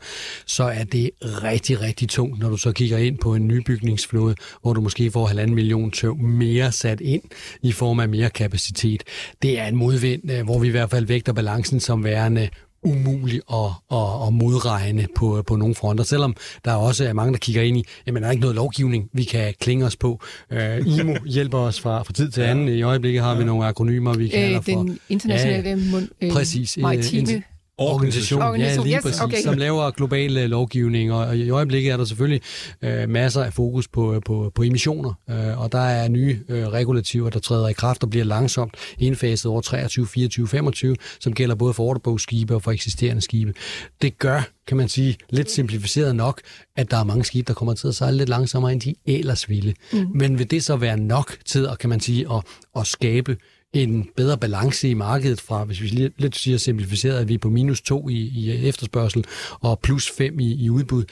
[0.46, 4.72] Så er det rigtig, rigtig tungt, når du så kigger ind på en nybygningsflåde, hvor
[4.72, 7.22] du måske får halvanden million tøv mere sat ind
[7.62, 9.02] i form af mere kapacitet.
[9.42, 12.48] Det er en modvind, øh, hvor vi i hvert fald vægter balancen som værende
[12.84, 17.38] umuligt at, at, at modregne på, på nogle fronter, selvom der også er mange, der
[17.38, 20.20] kigger ind i, jamen der er ikke noget lovgivning, vi kan klinge os på.
[20.50, 22.68] Uh, IMO hjælper os fra, fra tid til anden.
[22.68, 24.70] I øjeblikket har vi nogle akronymer, vi kalder Øh, for...
[24.70, 27.42] den internationale ja, mund, øh, Præcis, øh, maritime...
[27.78, 29.42] organisation, Organisation, ja, lige yes, præcis, okay.
[29.42, 32.40] som laver global øh, lovgivning, og, og i øjeblikket er der selvfølgelig
[32.82, 37.30] øh, masser af fokus på, på, på emissioner, øh, og der er nye øh, regulativer,
[37.30, 41.74] der træder i kraft og bliver langsomt indfaset over 23, 24, 25, som gælder både
[41.74, 43.54] for orderbogsskibe og for eksisterende skibe.
[44.02, 46.40] Det gør, kan man sige, lidt simplificeret nok,
[46.76, 49.48] at der er mange skibe, der kommer til at sejle lidt langsommere, end de ellers
[49.48, 49.74] ville.
[49.92, 50.06] Mm.
[50.14, 52.42] Men vil det så være nok til at, kan man sige, at,
[52.76, 53.36] at skabe
[53.74, 57.50] en bedre balance i markedet fra, hvis vi lidt, siger simplificeret, at vi er på
[57.50, 59.24] minus 2 i, i efterspørgsel
[59.60, 61.04] og plus 5 i, i udbud.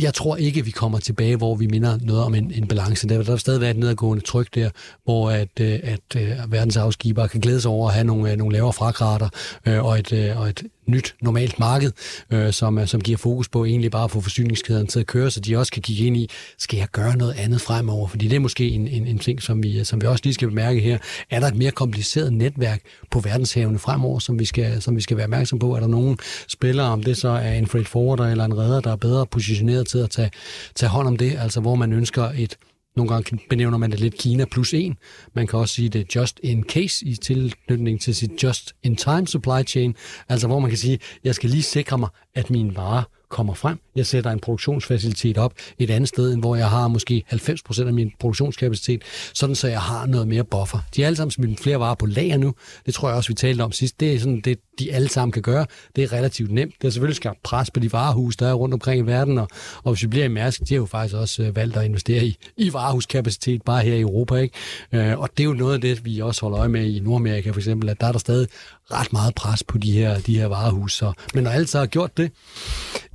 [0.00, 3.08] Jeg tror ikke, vi kommer tilbage, hvor vi minder noget om en, en balance.
[3.08, 4.70] Der, der stadig være et nedadgående tryk der,
[5.04, 8.52] hvor at, øh, at, at verdensafskibere kan glæde sig over at have nogle, øh, nogle
[8.52, 9.28] lavere frakrater
[9.66, 11.92] og, et, og et nyt normalt marked,
[12.30, 15.40] øh, som, som giver fokus på egentlig bare at få forsyningskæden til at køre, så
[15.40, 18.08] de også kan kigge ind i, skal jeg gøre noget andet fremover?
[18.08, 20.48] Fordi det er måske en, en, en ting, som vi, som vi også lige skal
[20.48, 20.98] bemærke her.
[21.30, 25.16] Er der et mere kompliceret netværk på verdenshavene fremover, som vi skal, som vi skal
[25.16, 25.74] være opmærksom på?
[25.74, 26.18] Er der nogen
[26.48, 29.86] spillere, om det så er en freight forwarder eller en redder, der er bedre positioneret
[29.86, 30.30] til at tage,
[30.74, 32.56] tage hånd om det, altså hvor man ønsker et
[32.96, 34.96] nogle gange benævner man det lidt Kina plus en.
[35.34, 39.26] Man kan også sige det just in case i tilknytning til sit just in time
[39.26, 39.94] supply chain.
[40.28, 43.78] Altså hvor man kan sige, jeg skal lige sikre mig, at mine varer kommer frem.
[43.96, 47.92] Jeg sætter en produktionsfacilitet op et andet sted, end hvor jeg har måske 90% af
[47.92, 49.02] min produktionskapacitet,
[49.34, 50.78] sådan så jeg har noget mere buffer.
[50.96, 52.54] De er alle sammen smidt flere varer på lager nu.
[52.86, 54.00] Det tror jeg også, vi talte om sidst.
[54.00, 55.66] Det er sådan, det de alle sammen kan gøre.
[55.96, 56.72] Det er relativt nemt.
[56.72, 59.48] Det har selvfølgelig skabt pres på de varehus, der er rundt omkring i verden, og,
[59.84, 62.24] og hvis vi bliver i Mærsk, de har jo faktisk også øh, valgt at investere
[62.24, 64.34] i, i varehuskapacitet bare her i Europa.
[64.34, 64.54] Ikke?
[64.92, 67.50] Øh, og det er jo noget af det, vi også holder øje med i Nordamerika
[67.50, 68.48] for eksempel, at der er der stadig
[68.92, 70.94] ret meget pres på de her, de her varehus.
[70.94, 72.32] Så, men når alt så har gjort det,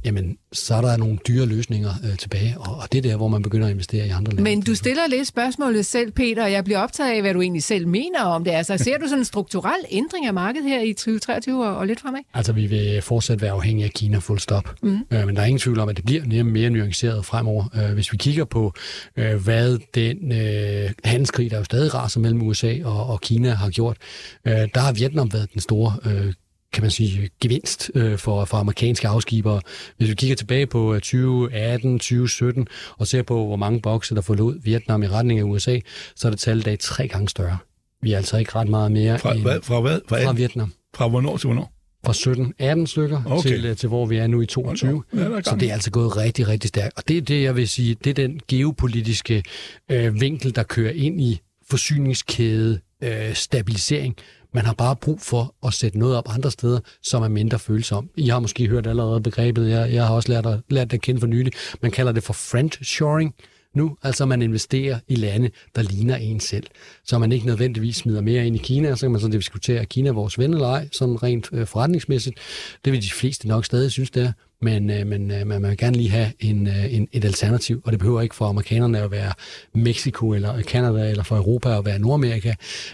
[0.06, 3.28] jamen, så er der nogle dyre løsninger øh, tilbage, og, og det er der, hvor
[3.28, 4.44] man begynder at investere i andre lande.
[4.44, 7.64] Men du stiller lidt spørgsmålet selv, Peter, og jeg bliver optaget af, hvad du egentlig
[7.64, 8.52] selv mener om det.
[8.52, 12.00] Altså, ser du sådan en strukturel ændring af markedet her i 2023 og, og lidt
[12.00, 12.20] fremad?
[12.34, 14.76] Altså, vi vil fortsat være afhængige af Kina full stop.
[14.84, 15.00] Mm.
[15.12, 17.66] Øh, men der er ingen tvivl om, at det bliver mere, mere nuanceret fremover.
[17.76, 18.74] Øh, hvis vi kigger på,
[19.18, 23.70] øh, hvad den øh, handelskrig, der jo stadig raser mellem USA og, og Kina, har
[23.70, 23.98] gjort,
[24.46, 26.34] øh, der har Vietnam været den store øh,
[26.74, 29.62] kan man sige, gevinst øh, for, for amerikanske afskibere.
[29.98, 34.60] Hvis vi kigger tilbage på 2018, 2017 og ser på, hvor mange bokse, der forlod
[34.64, 35.80] Vietnam i retning af USA,
[36.16, 37.58] så er det tallet dag tre gange større.
[38.02, 40.00] Vi er altså ikke ret meget mere Fra, end, hvad, fra hvad?
[40.10, 41.72] Fra, fra Vietnam fra hvornår til hvornår?
[42.06, 43.50] fra 17, 18 stykker Okay.
[43.50, 45.04] til, øh, til hvor vi er nu i 22.
[45.14, 46.98] Ja, der er så det er altså gået rigtig, rigtig stærkt.
[46.98, 49.44] Og det er det, jeg vil sige, det er den geopolitiske
[49.92, 51.40] øh, vinkel, der kører ind i
[51.70, 54.16] forsyningskæde øh, stabilisering.
[54.56, 58.12] Man har bare brug for at sætte noget op andre steder, som er mindre følsomt.
[58.16, 61.02] I har måske hørt allerede begrebet, jeg, jeg har også lært, at, lært det at
[61.02, 61.54] kende for nylig.
[61.82, 63.36] Man kalder det for friendshoring
[63.74, 63.98] nu.
[64.04, 66.68] Altså man investerer i lande, der ligner en selv.
[67.06, 69.90] Så man ikke nødvendigvis smider mere ind i Kina, så kan man så diskutere, at
[69.90, 72.38] Kina er vores ven eller ej, sådan rent øh, forretningsmæssigt.
[72.86, 74.32] Det vil de fleste nok stadig synes, det er
[74.62, 77.92] men, øh, men øh, man vil gerne lige have en, øh, en, et alternativ, og
[77.92, 79.34] det behøver ikke for amerikanerne at være
[79.74, 82.54] Mexico eller Canada, eller for Europa at være Nordamerika.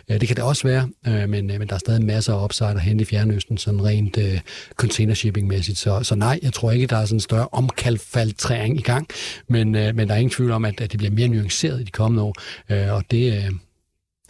[0.09, 2.43] Øh, det kan det også være, øh, men, øh, men der er stadig masser af
[2.43, 4.39] upside at hente i Fjernøsten, sådan rent øh,
[4.75, 5.77] container shipping-mæssigt.
[5.77, 9.07] Så, så nej, jeg tror ikke, der er sådan en større omkalfaltræring i gang,
[9.47, 11.83] men, øh, men der er ingen tvivl om, at, at det bliver mere nuanceret i
[11.83, 12.35] de kommende år,
[12.69, 13.37] øh, og det...
[13.37, 13.51] Øh,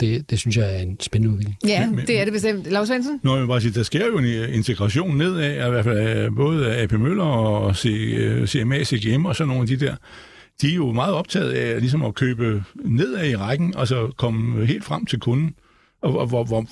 [0.02, 1.58] det, det synes jeg er en spændende udvikling.
[1.68, 2.72] Ja, men, det er det bestemt.
[2.72, 3.20] Lars Svendsen?
[3.24, 6.78] Nå, jeg vil bare sige, der sker jo en integration nedad, i hvert fald både
[6.78, 7.76] AP Møller og
[8.47, 9.95] CMA, CGM og sådan nogle af de der.
[10.62, 14.66] De er jo meget optaget af ligesom at købe nedad i rækken, og så komme
[14.66, 15.56] helt frem til kunden.
[16.02, 16.66] Og, og hvor, hvor,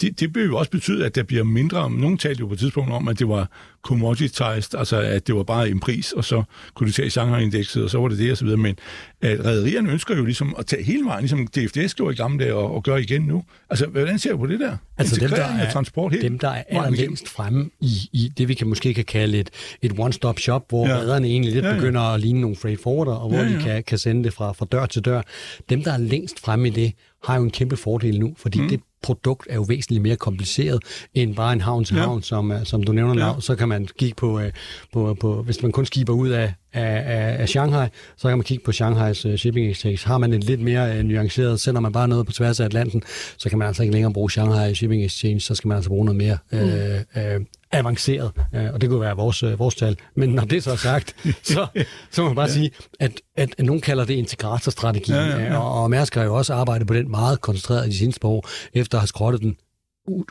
[0.00, 1.90] det, det vil jo også betyde, at der bliver mindre.
[1.90, 3.50] Nogle talte jo på et tidspunkt om, at det var
[3.82, 6.42] commoditized, altså at det var bare en pris, og så
[6.74, 8.60] kunne du tage Shanghai-indekset, og så var det det, og så videre.
[8.60, 8.78] Men
[9.22, 12.54] at rædderierne ønsker jo ligesom at tage hele vejen, ligesom DFDS gjorde i gamle dage,
[12.54, 13.44] og, og gøre igen nu.
[13.70, 14.76] Altså, hvordan ser du på det der?
[14.98, 18.54] Altså dem, der er, transport helt dem, der er allerlængst fremme i, i det, vi
[18.54, 19.50] kan måske kan kalde et,
[19.82, 20.96] et one-stop shop, hvor ja.
[20.96, 21.76] redderne egentlig lidt ja, ja.
[21.76, 23.58] begynder at ligne nogle freight forwarder, og hvor ja, ja.
[23.58, 25.22] de kan, kan sende det fra, fra dør til dør.
[25.70, 26.92] Dem, der er længst fremme i det,
[27.26, 28.68] har jo en kæmpe fordel nu, fordi mm.
[28.68, 30.82] det produkt er jo væsentligt mere kompliceret
[31.14, 32.02] end bare en havn til ja.
[32.02, 33.40] havn, som, øh, som du nævner ja.
[33.40, 34.52] Så kan man kigge på, øh,
[34.92, 38.64] på, på, hvis man kun skiber ud af, af, af Shanghai, så kan man kigge
[38.64, 40.06] på Shanghais uh, shipping exchange.
[40.06, 43.02] Har man en lidt mere uh, nuanceret, sender man bare noget på tværs af Atlanten,
[43.38, 46.04] så kan man altså ikke længere bruge Shanghai shipping exchange, så skal man altså bruge
[46.04, 46.58] noget mere mm.
[46.58, 48.30] uh, uh, avanceret,
[48.72, 49.96] og det kunne være vores, vores tal.
[50.16, 51.66] Men når det så er sagt, så,
[52.10, 52.52] så må man bare ja.
[52.52, 52.70] sige,
[53.00, 55.58] at, at, at nogen kalder det integratorstrategi, ja, ja, ja.
[55.58, 58.28] og, og Mærsk har jo også arbejdet på den meget koncentreret i de seneste par
[58.28, 59.56] år, efter at have skrottet den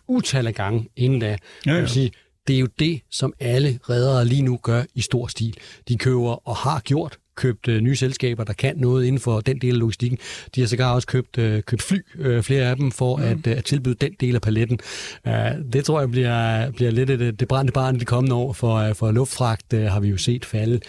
[0.07, 1.27] utal af gange inden da.
[1.27, 1.35] Ja,
[1.65, 1.73] ja.
[1.73, 2.11] Jeg vil sige,
[2.47, 5.57] det er jo det, som alle redere lige nu gør i stor stil.
[5.87, 9.61] De køber og har gjort købt øh, nye selskaber, der kan noget inden for den
[9.61, 10.19] del af logistikken.
[10.55, 13.23] De har sågar også købt, øh, købt fly, øh, flere af dem, for mm.
[13.23, 14.79] at, øh, at tilbyde den del af paletten.
[15.27, 15.33] Uh,
[15.73, 18.95] det tror jeg bliver, bliver lidt det, det brændte barn de kommende år, for, uh,
[18.95, 20.79] for luftfragt uh, har vi jo set falde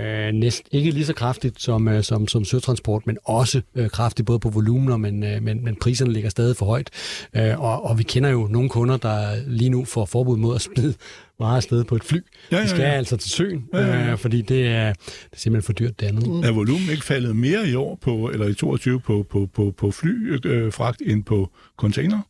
[0.00, 4.26] øh, næst, ikke lige så kraftigt som, øh, som, som søtransport, men også øh, kraftigt
[4.26, 6.90] både på volumener, men, øh, men, men priserne ligger stadig for højt.
[7.36, 10.60] Øh, og, og vi kender jo nogle kunder, der lige nu får forbud mod at
[10.60, 10.94] smide
[11.40, 12.16] varer afsted på et fly.
[12.16, 12.62] Ja, ja, ja.
[12.62, 14.12] De skal altså til søen, ja, ja, ja.
[14.12, 16.48] Øh, fordi det er, det er simpelthen for dyrt det andet.
[16.48, 19.90] Er volumen ikke faldet mere i år, på, eller i 22 på, på, på, på
[19.90, 22.20] flyfragt øh, end på container?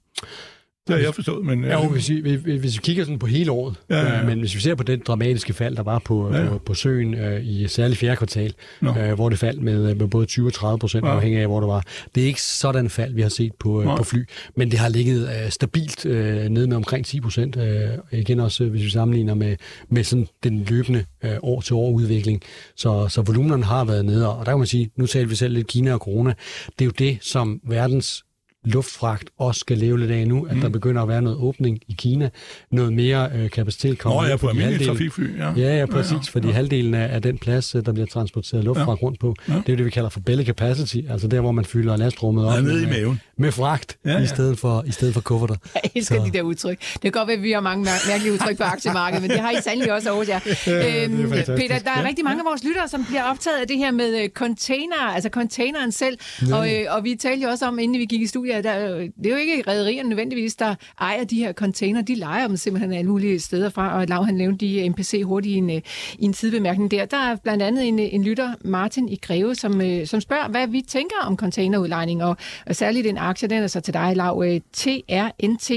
[0.87, 1.65] Det har jeg forstået, men...
[1.65, 4.21] Ja, jo, hvis, vi, hvis vi kigger sådan på hele året, ja, ja, ja.
[4.21, 6.49] Øh, men hvis vi ser på den dramatiske fald, der var på, ja, ja.
[6.49, 10.27] på, på søen øh, i særligt fjerde kvartal, øh, hvor det faldt med, med både
[10.27, 11.15] 20 og 30 procent, ja.
[11.15, 11.83] afhængig af, hvor det var.
[12.15, 14.25] Det er ikke sådan fald, vi har set på, øh, på fly,
[14.57, 17.57] men det har ligget øh, stabilt øh, nede med omkring 10 procent.
[17.57, 19.57] Øh, igen også, hvis vi sammenligner med,
[19.89, 22.43] med sådan den løbende øh, år-til-år udvikling.
[22.77, 25.55] Så, så volumenerne har været nede, og der kan man sige, nu taler vi selv
[25.55, 26.35] lidt Kina og corona,
[26.79, 28.26] det er jo det, som verdens
[28.67, 30.61] luftfragt også skal leve lidt af nu, at mm.
[30.61, 32.31] der begynder at være noget åbning i Kina,
[32.71, 34.23] noget mere øh, kapacitet kommer.
[34.23, 35.53] Nå ja, på almindelige trafikfly, ja.
[35.57, 36.23] Ja, ja, præcis, ja, ja.
[36.33, 36.55] fordi ja.
[36.55, 39.07] halvdelen af, af den plads, øh, der bliver transporteret luftfragt ja.
[39.07, 39.55] rundt på, ja.
[39.67, 42.55] det er det, vi kalder for belly capacity, altså der, hvor man fylder lastrummet op
[42.55, 43.21] ja, med, i maven.
[43.39, 44.19] med fragt, ja, ja.
[44.19, 45.57] i stedet for, i stedet for kufferter.
[45.75, 46.25] Jeg elsker Så.
[46.25, 46.79] de der udtryk.
[46.93, 49.51] Det kan godt være, at vi har mange mærkelige udtryk på aktiemarkedet, men det har
[49.51, 50.41] I sandelig også over jer.
[50.67, 52.09] Ja, øhm, Peter, der er ja.
[52.09, 55.29] rigtig mange af vores lyttere, som bliver optaget af det her med øh, container, altså
[55.29, 56.57] containeren selv, ja.
[56.57, 59.27] og, øh, og vi talte jo også om, inden vi gik i studiet, der, det
[59.27, 62.03] er jo ikke rædderierne nødvendigvis, der ejer de her container.
[62.03, 65.55] De leger dem simpelthen alle mulige steder fra, og Lav han nævnte de MPC hurtigt
[65.55, 65.81] i en, øh,
[66.19, 67.05] i en sidebemærkning der.
[67.05, 70.49] Der er blandt andet en, øh, en lytter, Martin i Greve, som, øh, som spørger,
[70.49, 72.37] hvad vi tænker om containerudlejning, og,
[72.67, 75.71] og særligt den aktie, den er så til dig, Lav, TRNT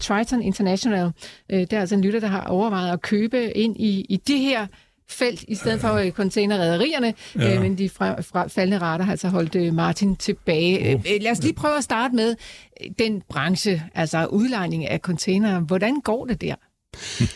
[0.00, 1.10] Triton International.
[1.50, 4.66] Det er altså en lytter, der har overvejet at købe ind i, i det her
[5.10, 7.54] felt, i stedet for øh, containerrederierne, ja.
[7.54, 10.94] øh, men de fra, fra faldende rater har altså holdt øh, Martin tilbage.
[10.94, 11.00] Oh.
[11.14, 12.34] Øh, lad os lige prøve at starte med
[12.80, 15.60] øh, den branche, altså udlejning af container.
[15.60, 16.54] Hvordan går det der?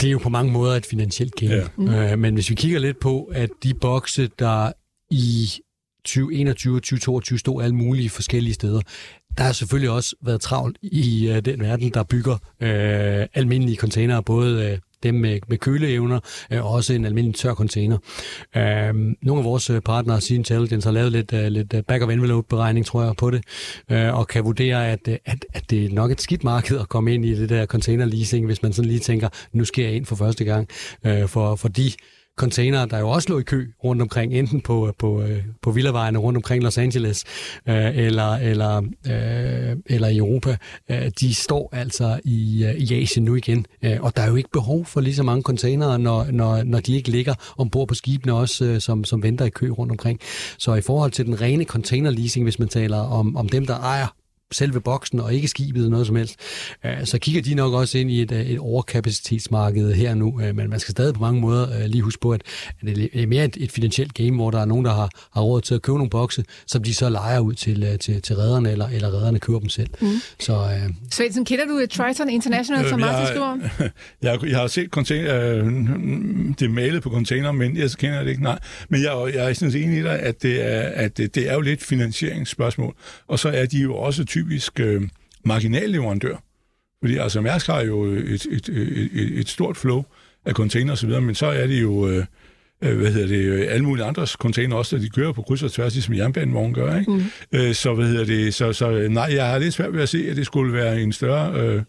[0.00, 1.54] Det er jo på mange måder et finansielt kæmpe.
[1.54, 1.66] Ja.
[1.76, 1.88] Mm.
[1.88, 4.72] Øh, men hvis vi kigger lidt på, at de bokse, der
[5.10, 5.50] i
[6.04, 8.80] 2021 og 2022 stod alle mulige forskellige steder,
[9.38, 14.22] der har selvfølgelig også været travlt i uh, den verden, der bygger uh, almindelige containere,
[14.22, 17.98] både uh, dem med, med køleevner, øh, også en almindelig tør container.
[18.56, 22.86] Øh, nogle af vores øh, partnere, Sea Intelligence, har lavet lidt, øh, lidt øh, back-of-envelope-beregning,
[22.86, 23.44] tror jeg, på det,
[23.90, 26.88] øh, og kan vurdere, at, øh, at, at det er nok et skidt marked at
[26.88, 29.92] komme ind i det der container leasing, hvis man sådan lige tænker, nu skal jeg
[29.94, 30.68] ind for første gang.
[31.06, 31.92] Øh, for, for de
[32.36, 35.70] containere, der jo også lå i kø rundt omkring, enten på, øh, på, øh, på
[35.70, 37.24] villavejene rundt omkring Los Angeles
[37.68, 38.76] øh, eller, eller,
[39.06, 40.56] øh, eller i Europa,
[40.90, 43.66] øh, de står altså i, øh, i Asien nu igen.
[43.82, 46.80] Øh, og der er jo ikke behov for lige så mange containere, når, når, når
[46.80, 50.20] de ikke ligger ombord på skibene også, øh, som, som venter i kø rundt omkring.
[50.58, 53.78] Så i forhold til den rene container leasing, hvis man taler om, om dem, der
[53.78, 54.06] ejer
[54.52, 56.36] selve boksen og ikke skibet noget som helst,
[56.84, 60.56] øh, så kigger de nok også ind i et, øh, et overkapacitetsmarked her nu, øh,
[60.56, 62.42] men man skal stadig på mange måder lige huske på, at
[62.82, 65.60] det er mere et, et finansielt game, hvor der er nogen, der har, har råd
[65.60, 68.88] til at købe nogle bokse, som de så leger ud til, til, til redderne, eller,
[68.88, 69.88] eller redderne køber dem selv.
[70.00, 70.08] Mm.
[70.40, 73.62] Så, øh, Svendsen, kender du Triton International, som Martin skriver om?
[74.22, 75.34] Jeg, jeg har set container,
[76.58, 78.58] det malet på container, men jeg kender det ikke, nej.
[78.88, 81.54] Men jeg, jeg er sådan enig i dig, at det er, at det, det er
[81.54, 82.94] jo lidt finansieringsspørgsmål,
[83.28, 85.02] og så er de jo også typisk øh,
[85.44, 86.36] marginalleverandør.
[87.02, 90.04] Fordi altså Mærsk har jo et, et, et, et stort flow
[90.44, 92.08] af container osv., men så er det jo...
[92.08, 92.24] Øh,
[92.82, 95.94] øh, hvad hedder det, alle mulige andres container også, de kører på kryds og tværs,
[95.94, 97.12] ligesom jernbanevognen gør, ikke?
[97.12, 97.22] Mm.
[97.52, 100.30] Øh, så, hvad hedder det, så, så nej, jeg har lidt svært ved at se,
[100.30, 101.82] at det skulle være en større øh,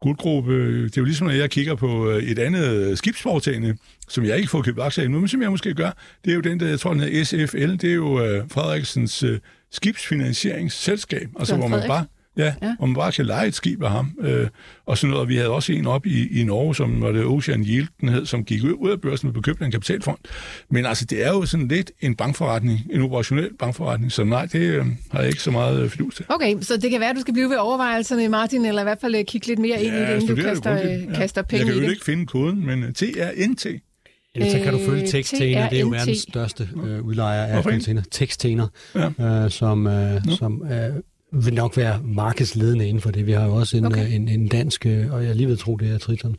[0.00, 0.84] guldgruppe.
[0.84, 3.76] Det er jo ligesom, når jeg kigger på øh, et andet skibsforetagende,
[4.08, 5.90] som jeg ikke får købt aktier i nu, men som jeg måske gør,
[6.24, 9.22] det er jo den der, jeg tror, den hedder SFL, det er jo øh, Frederiksens
[9.22, 9.38] øh,
[9.74, 12.04] skibsfinansieringsselskab, altså hvor man bare
[12.36, 14.12] Ja, ja, hvor man bare kan lege et skib af ham.
[14.20, 14.48] Øh,
[14.86, 15.28] og sådan noget.
[15.28, 18.26] Vi havde også en op i, i Norge, som var det Ocean Yield, den hed,
[18.26, 20.18] som gik ud af børsen og bekøbte en kapitalfond.
[20.70, 24.60] Men altså, det er jo sådan lidt en bankforretning, en operationel bankforretning, så nej, det
[24.60, 26.24] øh, har jeg ikke så meget øh, fidus til.
[26.28, 29.00] Okay, så det kan være, at du skal blive ved overvejelserne, Martin, eller i hvert
[29.00, 31.62] fald øh, kigge lidt mere ind ja, i det, inden du kaster, øh, kaster penge
[31.62, 31.72] i det.
[31.72, 33.66] Jeg kan jo ikke finde koden, men TRNT.
[34.34, 38.02] Eller så kan du følge Textainer, det er jo verdens største øh, udlejer af container.
[38.10, 39.44] Textainer, ja.
[39.44, 43.26] øh, som, øh, som øh, vil nok være markedsledende inden for det.
[43.26, 44.12] Vi har jo også en, okay.
[44.12, 46.36] en, en dansk, øh, og jeg lige ved tro, det er Triton,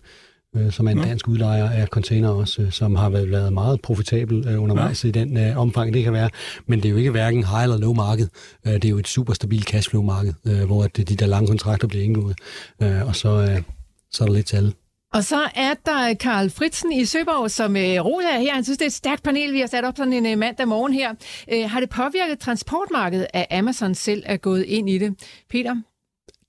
[0.55, 4.57] øh, som er en dansk udlejer af container også, øh, som har været meget profitabel
[4.57, 5.09] undervejs ja.
[5.09, 6.29] i den uh, omfang, det kan være.
[6.67, 8.27] Men det er jo ikke hverken high eller low marked.
[8.65, 11.47] Uh, det er jo et super stabilt cashflow marked, uh, hvor det, de der lange
[11.47, 12.35] kontrakter bliver indgået.
[12.83, 13.63] Uh, og så, uh,
[14.11, 14.71] så er der lidt til alle.
[15.13, 18.53] Og så er der Karl Fritsen i Søborg, som øh, her.
[18.53, 20.67] Han synes, det er et stærkt panel, vi har sat op sådan en øh, mandag
[20.67, 21.13] morgen her.
[21.53, 25.13] Øh, har det påvirket transportmarkedet, at Amazon selv er gået ind i det?
[25.49, 25.75] Peter?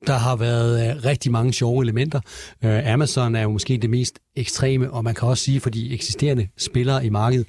[0.07, 2.21] Der har været øh, rigtig mange sjove elementer.
[2.65, 5.95] Øh, Amazon er jo måske det mest ekstreme, og man kan også sige for de
[5.95, 7.47] eksisterende spillere i markedet,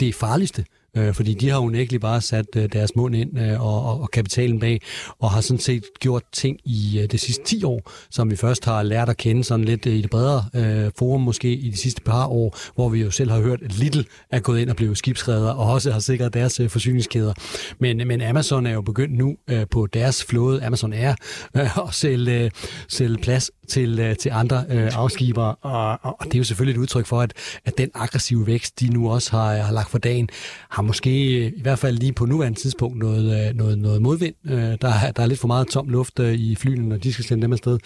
[0.00, 0.64] det farligste
[0.96, 4.10] øh, fordi de har unægteligt bare sat øh, deres mund ind øh, og, og, og
[4.10, 4.80] kapitalen bag,
[5.18, 8.64] og har sådan set gjort ting i øh, det sidste 10 år, som vi først
[8.64, 11.76] har lært at kende sådan lidt øh, i det bredere øh, forum måske i de
[11.76, 14.76] sidste par år, hvor vi jo selv har hørt, at Lidl er gået ind og
[14.76, 17.34] blevet skibsredder, og også har sikret deres øh, forsyningskæder.
[17.78, 21.14] Men, men Amazon er jo begyndt nu øh, på deres flåde, Amazon er,
[21.56, 22.50] øh, at sælge, øh,
[22.88, 26.82] sælge plads til, øh, til andre øh, afskibere, og, og det er jo selvfølgelig et
[26.82, 27.32] udtryk for, at,
[27.64, 30.28] at den aggressive vækst, de nu også har, har lagt for dagen,
[30.68, 34.34] har måske øh, i hvert fald lige på nuværende tidspunkt noget, øh, noget, noget modvind.
[34.44, 37.24] Øh, der, er, der er lidt for meget tom luft i flyene, når de skal
[37.24, 37.78] sende dem afsted.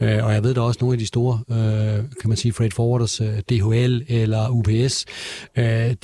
[0.00, 1.40] Og jeg ved, der er også nogle af de store,
[2.20, 5.06] kan man sige, freight forwarders, DHL eller UPS,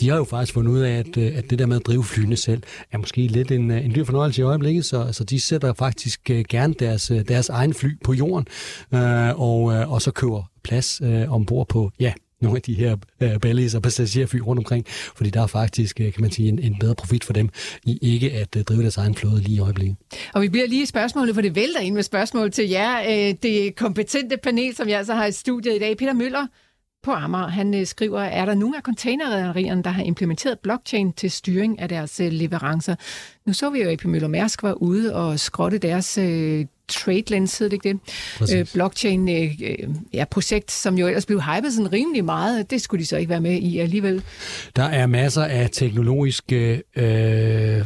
[0.01, 2.37] de har jo faktisk fundet ud af, at, at det der med at drive flyene
[2.37, 6.25] selv, er måske lidt en, en dyr fornøjelse i øjeblikket, så, så de sætter faktisk
[6.49, 8.47] gerne deres, deres egen fly på jorden,
[9.37, 13.83] og, og så køber plads ombord på, ja, nogle af de her øh, ballis og
[13.83, 17.25] passagerfly rundt omkring, fordi der er faktisk, øh, kan man sige, en, en bedre profit
[17.25, 17.49] for dem
[17.85, 19.97] i ikke at øh, drive deres egen flåde lige i øjeblikket.
[20.35, 23.01] Og vi bliver lige i spørgsmålet, for det vælter ind med spørgsmål til jer.
[23.01, 26.47] Øh, det kompetente panel, som jeg altså har i studiet i dag, Peter Møller,
[27.07, 27.47] på Amager.
[27.47, 31.89] Han øh, skriver, er der nogle af containerrederierne, der har implementeret blockchain til styring af
[31.89, 32.95] deres øh, leverancer?
[33.47, 37.25] Nu så vi jo, at AP Møller Mærsk var ude og skrotte deres øh, trade
[37.31, 38.01] lens, hedder det ikke
[38.41, 38.59] det?
[38.59, 42.71] Øh, blockchain øh, ja, projekt, som jo ellers blev hypet sådan rimelig meget.
[42.71, 44.23] Det skulle de så ikke være med i alligevel.
[44.77, 47.85] Der er masser af teknologiske øh,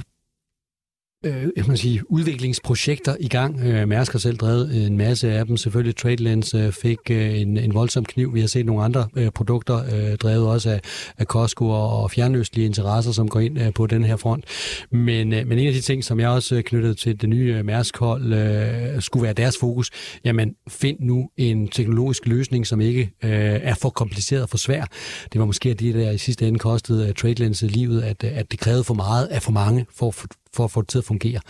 [1.24, 3.60] øh, jeg man sige, udviklingsprojekter i gang.
[3.60, 5.56] Øh, Mærsk har selv drevet øh, en masse af dem.
[5.56, 8.34] Selvfølgelig TradeLens øh, fik øh, en, en voldsom kniv.
[8.34, 10.80] Vi har set nogle andre øh, produkter øh, drevet også af,
[11.18, 14.44] af Costco og, og fjernøstlige interesser, som går ind øh, på den her front.
[14.92, 17.54] Men, øh, men en af de ting, som jeg også øh, knyttede til det nye
[17.58, 19.90] øh, Mærsk-hold, øh, skulle være deres fokus.
[20.24, 23.30] Jamen, find nu en teknologisk løsning, som ikke øh,
[23.62, 24.84] er for kompliceret og for svær.
[25.32, 28.50] Det var måske det, der i sidste ende kostede øh, TradeLens livet, at, øh, at
[28.50, 31.04] det krævede for meget af for mange for, for for at få det til at
[31.04, 31.40] fungere.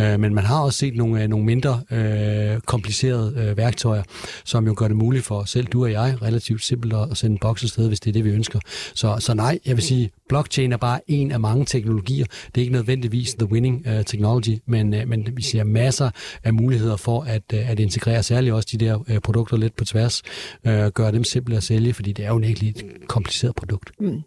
[0.00, 4.02] Øh, men man har også set nogle, øh, nogle mindre øh, komplicerede øh, værktøjer,
[4.44, 7.38] som jo gør det muligt for selv du og jeg relativt simpelt at, sende en
[7.38, 8.60] boks afsted, hvis det er det, vi ønsker.
[8.94, 12.24] Så, så nej, jeg vil sige, blockchain er bare en af mange teknologier.
[12.46, 16.10] Det er ikke nødvendigvis the winning uh, technology, men, uh, men vi ser masser
[16.44, 19.84] af muligheder for at, uh, at integrere særligt også de der uh, produkter lidt på
[19.84, 20.22] tværs,
[20.64, 23.90] uh, gøre dem simple at sælge, fordi det er jo virkelig et kompliceret produkt.
[24.00, 24.20] Mm.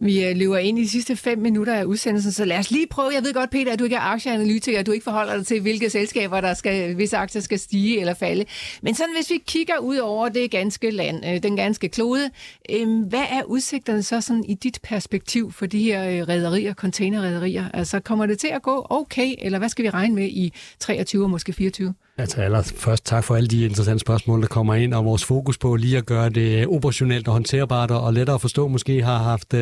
[0.00, 3.10] Vi løber ind i de sidste fem minutter af udsendelsen, så lad os lige prøve.
[3.14, 5.60] Jeg ved godt, Peter, at du ikke er aktieanalytiker, at du ikke forholder dig til,
[5.60, 8.44] hvilke selskaber, der skal, hvis aktier skal stige eller falde.
[8.82, 12.30] Men sådan, hvis vi kigger ud over det ganske land, øh, den ganske klode,
[12.70, 17.64] øh, hvad er udsigterne så sådan i dit perspektiv for de her øh, rædderier, containerrederier?
[17.74, 21.24] Altså, kommer det til at gå okay, eller hvad skal vi regne med i 23
[21.24, 21.94] og måske 24?
[22.18, 25.76] Altså allerførst tak for alle de interessante spørgsmål, der kommer ind, og vores fokus på
[25.76, 29.54] lige at gøre det øh, operationelt og håndterbart og lettere at forstå, måske har haft
[29.54, 29.60] uh,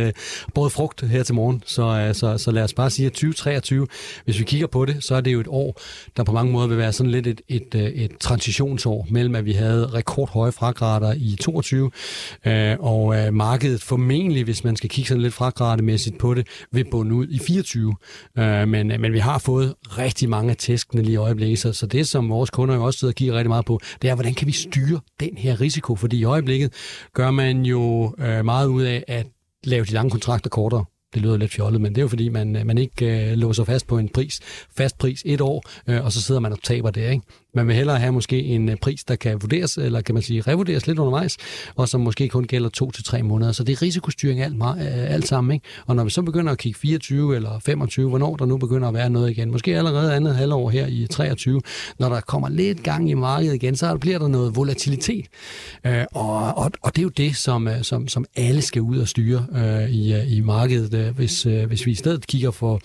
[0.54, 1.62] både frugt her til morgen.
[1.66, 3.86] Så, uh, så, så lad os bare sige, at 2023,
[4.24, 5.80] hvis vi kigger på det, så er det jo et år,
[6.16, 9.44] der på mange måder vil være sådan lidt et, et, et, et transitionsår mellem, at
[9.44, 15.08] vi havde rekordhøje fragrader i 22, uh, og uh, markedet formentlig, hvis man skal kigge
[15.08, 17.94] sådan lidt fragrademæssigt på det, vil bunde ud i 24.
[18.38, 21.86] Uh, men, men vi har fået rigtig mange af tæskene lige i øjeblikket, så, så
[21.86, 24.14] det som vores vores kunder jo også sidder og kigger rigtig meget på, det er,
[24.14, 25.96] hvordan kan vi styre den her risiko?
[25.96, 26.72] Fordi i øjeblikket
[27.14, 29.26] gør man jo øh, meget ud af at
[29.64, 30.84] lave de lange kontrakter kortere.
[31.14, 33.64] Det lyder lidt fjollet, men det er jo fordi, man, øh, man ikke øh, låser
[33.64, 34.40] fast på en pris,
[34.76, 37.10] fast pris et år, øh, og så sidder man og taber det.
[37.10, 37.22] Ikke?
[37.54, 40.40] Man vil hellere have måske en øh, pris, der kan vurderes, eller kan man sige
[40.40, 41.36] revurderes lidt undervejs,
[41.76, 43.52] og som måske kun gælder to til tre måneder.
[43.52, 45.54] Så det er risikostyring alt, meget, øh, alt sammen.
[45.54, 45.66] Ikke?
[45.86, 48.94] Og når vi så begynder at kigge 24 eller 25, hvornår der nu begynder at
[48.94, 51.60] være noget igen, måske allerede andet halvår her i 23,
[51.98, 55.26] når der kommer lidt gang i markedet igen, så bliver der noget volatilitet.
[55.86, 58.98] Øh, og, og, og det er jo det, som, øh, som, som alle skal ud
[58.98, 59.46] og styre
[59.90, 61.12] i, i markedet.
[61.14, 62.80] Hvis, hvis vi i stedet kigger for,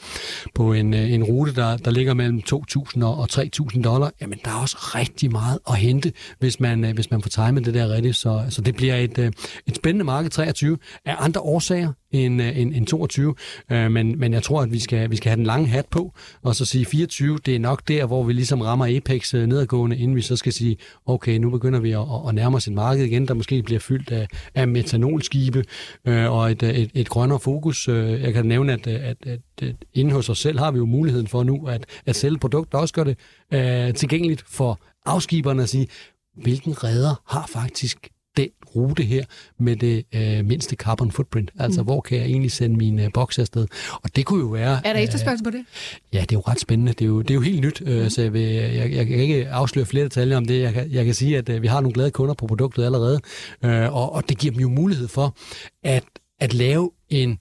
[0.55, 4.77] på en, en rute, der, der ligger mellem 2.000 og 3.000 dollar, jamen der også
[4.79, 8.15] rigtig meget at hente, hvis man, øh, hvis man får timet det der rigtigt.
[8.15, 9.31] Så, så det bliver et, øh,
[9.67, 13.35] et spændende marked 23 af andre årsager Øh, end, end, end 22.
[13.71, 16.13] Øh, men, men jeg tror, at vi skal, vi skal have den lange hat på,
[16.41, 19.97] og så sige 24, det er nok der, hvor vi ligesom rammer Apex øh, nedadgående,
[19.97, 23.05] inden vi så skal sige, okay, nu begynder vi at, at nærme os et marked
[23.05, 25.63] igen, der måske bliver fyldt af, af metanolskibe
[26.05, 27.87] og et, et, et grønnere fokus.
[27.87, 31.27] Jeg kan nævne, at, at, at, at inde hos os selv har vi jo muligheden
[31.27, 33.17] for nu at, at sælge produkter, også gør det
[33.53, 35.87] øh, tilgængeligt for afskiberne at sige,
[36.35, 39.25] hvilken redder har faktisk den rute her
[39.59, 41.51] med det øh, mindste carbon footprint.
[41.59, 41.85] Altså, mm.
[41.85, 43.67] hvor kan jeg egentlig sende min øh, boks afsted?
[44.03, 44.81] Og det kunne jo være...
[44.85, 45.65] Er der efterspørgsel på det?
[46.13, 46.93] Ja, det er jo ret spændende.
[46.93, 48.09] Det er jo, det er jo helt nyt, øh, mm.
[48.09, 50.61] så jeg, vil, jeg, jeg kan ikke afsløre flere detaljer om det.
[50.61, 53.19] Jeg kan, jeg kan sige, at øh, vi har nogle glade kunder på produktet allerede,
[53.65, 55.37] øh, og, og det giver dem jo mulighed for
[55.83, 56.03] at,
[56.39, 57.39] at lave en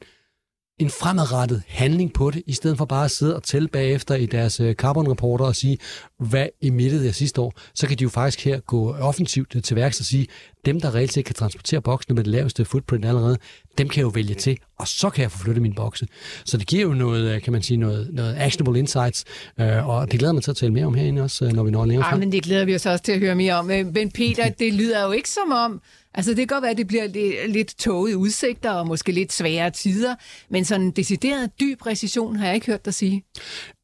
[0.78, 4.26] en fremadrettet handling på det, i stedet for bare at sidde og tælle bagefter i
[4.26, 5.78] deres øh, carbon-rapporter og sige,
[6.18, 10.00] hvad emittede jeg sidste år, så kan de jo faktisk her gå offensivt til værks
[10.00, 10.26] og sige,
[10.66, 13.38] dem, der reelt set kan transportere boksene med det laveste footprint allerede,
[13.78, 16.06] dem kan jeg jo vælge til, og så kan jeg få flyttet min bokse.
[16.44, 19.24] Så det giver jo noget, øh, kan man sige, noget, noget actionable insights,
[19.60, 21.86] øh, og det glæder mig til at tale mere om herinde også, når vi når
[21.86, 22.20] længere frem.
[22.20, 23.64] Ja, men det glæder vi os også til at høre mere om.
[23.64, 25.80] Men Peter, det lyder jo ikke som om,
[26.14, 27.06] Altså det kan godt være, at det bliver
[27.48, 30.14] lidt, tåget udsigter og måske lidt svære tider,
[30.50, 33.24] men sådan en decideret dyb recession har jeg ikke hørt dig sige.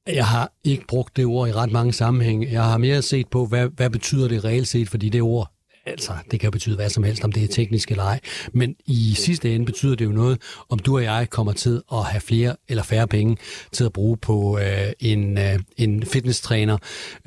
[0.06, 2.52] Jeg har ikke brugt det ord i ret mange sammenhænge.
[2.52, 5.53] Jeg har mere set på, hvad, hvad betyder det reelt set, fordi det ord
[5.86, 8.20] Altså, det kan betyde hvad som helst, om det er teknisk eller ej.
[8.52, 12.04] Men i sidste ende betyder det jo noget, om du og jeg kommer til at
[12.04, 13.36] have flere eller færre penge
[13.72, 16.78] til at bruge på øh, en, øh, en fitnesstræner,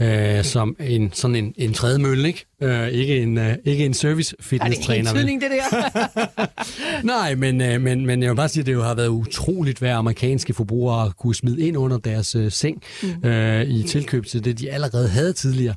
[0.02, 2.46] øh, som en, sådan en, en trædemølle, ikke?
[2.62, 5.10] Øh, ikke en, uh, ikke en service fitness træner.
[5.10, 6.46] Er det en det der?
[7.14, 9.80] Nej, men, uh, men, men jeg vil bare sige, at det jo har været utroligt,
[9.80, 13.10] hvad amerikanske forbrugere kunne smide ind under deres uh, seng mm.
[13.24, 15.76] uh, i tilkøb til det, de allerede havde tidligere.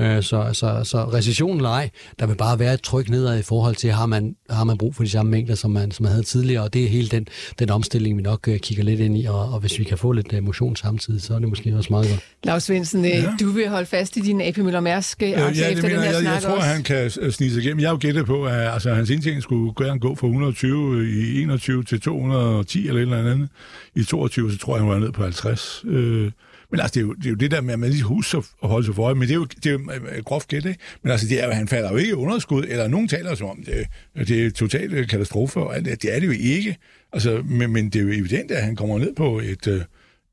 [0.00, 1.90] Uh, så, så, så recession eller ej,
[2.22, 4.94] der vil bare være et tryk nedad i forhold til, har man, har man brug
[4.94, 7.26] for de samme mængder, som man, som man havde tidligere, og det er hele den,
[7.58, 10.12] den omstilling, vi nok uh, kigger lidt ind i, og, og hvis vi kan få
[10.12, 12.20] lidt uh, motion samtidig, så er det måske også meget godt.
[12.44, 13.32] Lars Svendsen, ja.
[13.40, 16.24] du vil holde fast i din AP Møller Mærsk aktie ja, efter den her jeg,
[16.24, 16.68] jeg tror, også.
[16.68, 17.80] han kan snige sig igennem.
[17.80, 21.42] Jeg har jo gættet på, at altså, hans indtjening skulle gerne gå fra 120 i
[21.42, 23.48] 21 til 210 eller et eller andet.
[23.94, 25.84] I 22, så tror jeg, han var ned på 50.
[25.86, 26.30] Øh,
[26.72, 28.38] men altså, det er, jo, det er jo det der med, at man lige husker
[28.62, 29.14] at holde sig for øje.
[29.14, 29.78] Men det er jo, det er jo
[30.18, 30.80] et groft gæt, ikke?
[31.02, 33.64] Men altså, det er, han falder jo ikke i underskud, eller nogen taler som om,
[33.66, 36.02] det, det er totalt katastrofe, og alt det.
[36.02, 36.76] det er det jo ikke.
[37.12, 39.66] Altså, men, men det er jo evident, at han kommer ned på et...
[39.66, 39.80] Øh,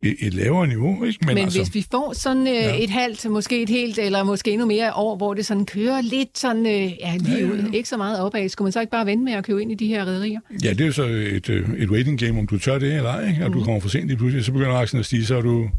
[0.04, 1.04] et, et lavere niveau.
[1.04, 1.20] Ikke?
[1.26, 2.84] Men, Men altså, hvis vi får sådan øh, ja.
[2.84, 6.38] et halvt, måske et helt, eller måske endnu mere år, hvor det sådan kører lidt
[6.38, 6.88] sådan, øh, ja,
[7.18, 7.46] lige ja, ja, ja.
[7.46, 9.72] ud, ikke så meget opad, skulle man så ikke bare vente med at købe ind
[9.72, 10.40] i de her rædderier?
[10.64, 13.10] Ja, det er jo så et, øh, et waiting game, om du tør det eller
[13.10, 13.44] ej, ikke?
[13.44, 13.58] At mm.
[13.58, 15.70] du kommer for sent i pludselig, så begynder aktien at stige, så er du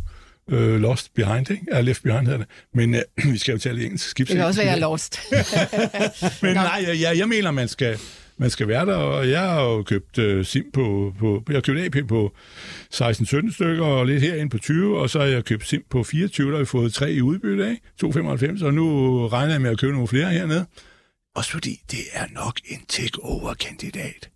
[0.51, 1.65] øh, Lost Behind, ikke?
[1.73, 2.47] Ja, Left Behind hedder det.
[2.75, 3.01] Men øh,
[3.33, 4.07] vi skal jo tale engelsk.
[4.21, 5.21] Skibs- Det kan også være, jeg er lost.
[6.43, 7.99] Men nej, jeg, jeg, jeg mener, man skal,
[8.39, 11.61] man skal være der, og jeg har jo købt øh, SIM på, på, jeg har
[11.61, 12.33] købt AP på
[12.95, 16.47] 16-17 stykker, og lidt herinde på 20, og så har jeg købt SIM på 24,
[16.51, 19.79] der har vi fået tre i udbytte af, 2,95, og nu regner jeg med at
[19.79, 20.67] købe nogle flere hernede.
[21.37, 24.29] Også fordi det er nok en take-over-kandidat.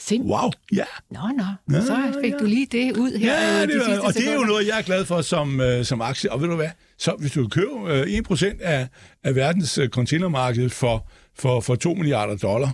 [0.00, 0.22] Sim.
[0.22, 0.84] Wow, ja.
[1.10, 1.44] Nå, nå.
[1.76, 2.38] Ja, Så fik ja.
[2.38, 3.32] du lige det ud her.
[3.32, 5.20] Ja, øh, de det sidste er, og det er jo noget, jeg er glad for
[5.22, 6.32] som, øh, som aktie.
[6.32, 6.68] Og ved du hvad?
[6.98, 8.88] Så hvis du køber øh, 1% af,
[9.24, 12.70] af verdens øh, containermarked for, for, for 2 milliarder dollar,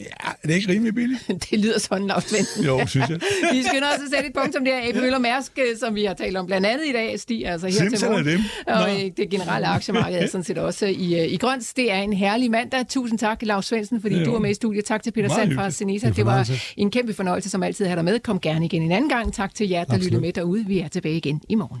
[0.00, 1.28] ja, er det ikke rimelig billigt?
[1.50, 2.34] Det lyder sådan, Lars.
[2.66, 3.20] Jo, synes jeg.
[3.52, 4.88] Vi skynder os at sætte et punkt som det her.
[4.88, 7.66] AP Møller Mærsk, øh, som vi har talt om blandt andet i dag, stiger altså
[7.66, 8.26] her til Simpson er morgen.
[8.26, 8.40] dem.
[8.66, 8.94] Og Nå.
[8.94, 11.72] øh, det generelle aktiemarked er sådan set også i, øh, i grønt.
[11.76, 12.88] Det er en herlig mandag.
[12.88, 14.84] Tusind tak, Lars Svendsen, fordi er du var med i studiet.
[14.84, 15.66] Tak til Peter Sand fra.
[15.88, 18.20] En Det var en kæmpe fornøjelse, som altid at have dig med.
[18.20, 19.34] Kom gerne igen en anden gang.
[19.34, 20.04] Tak til jer, der Absolut.
[20.04, 20.64] lytter med derude.
[20.66, 21.80] Vi er tilbage igen i morgen.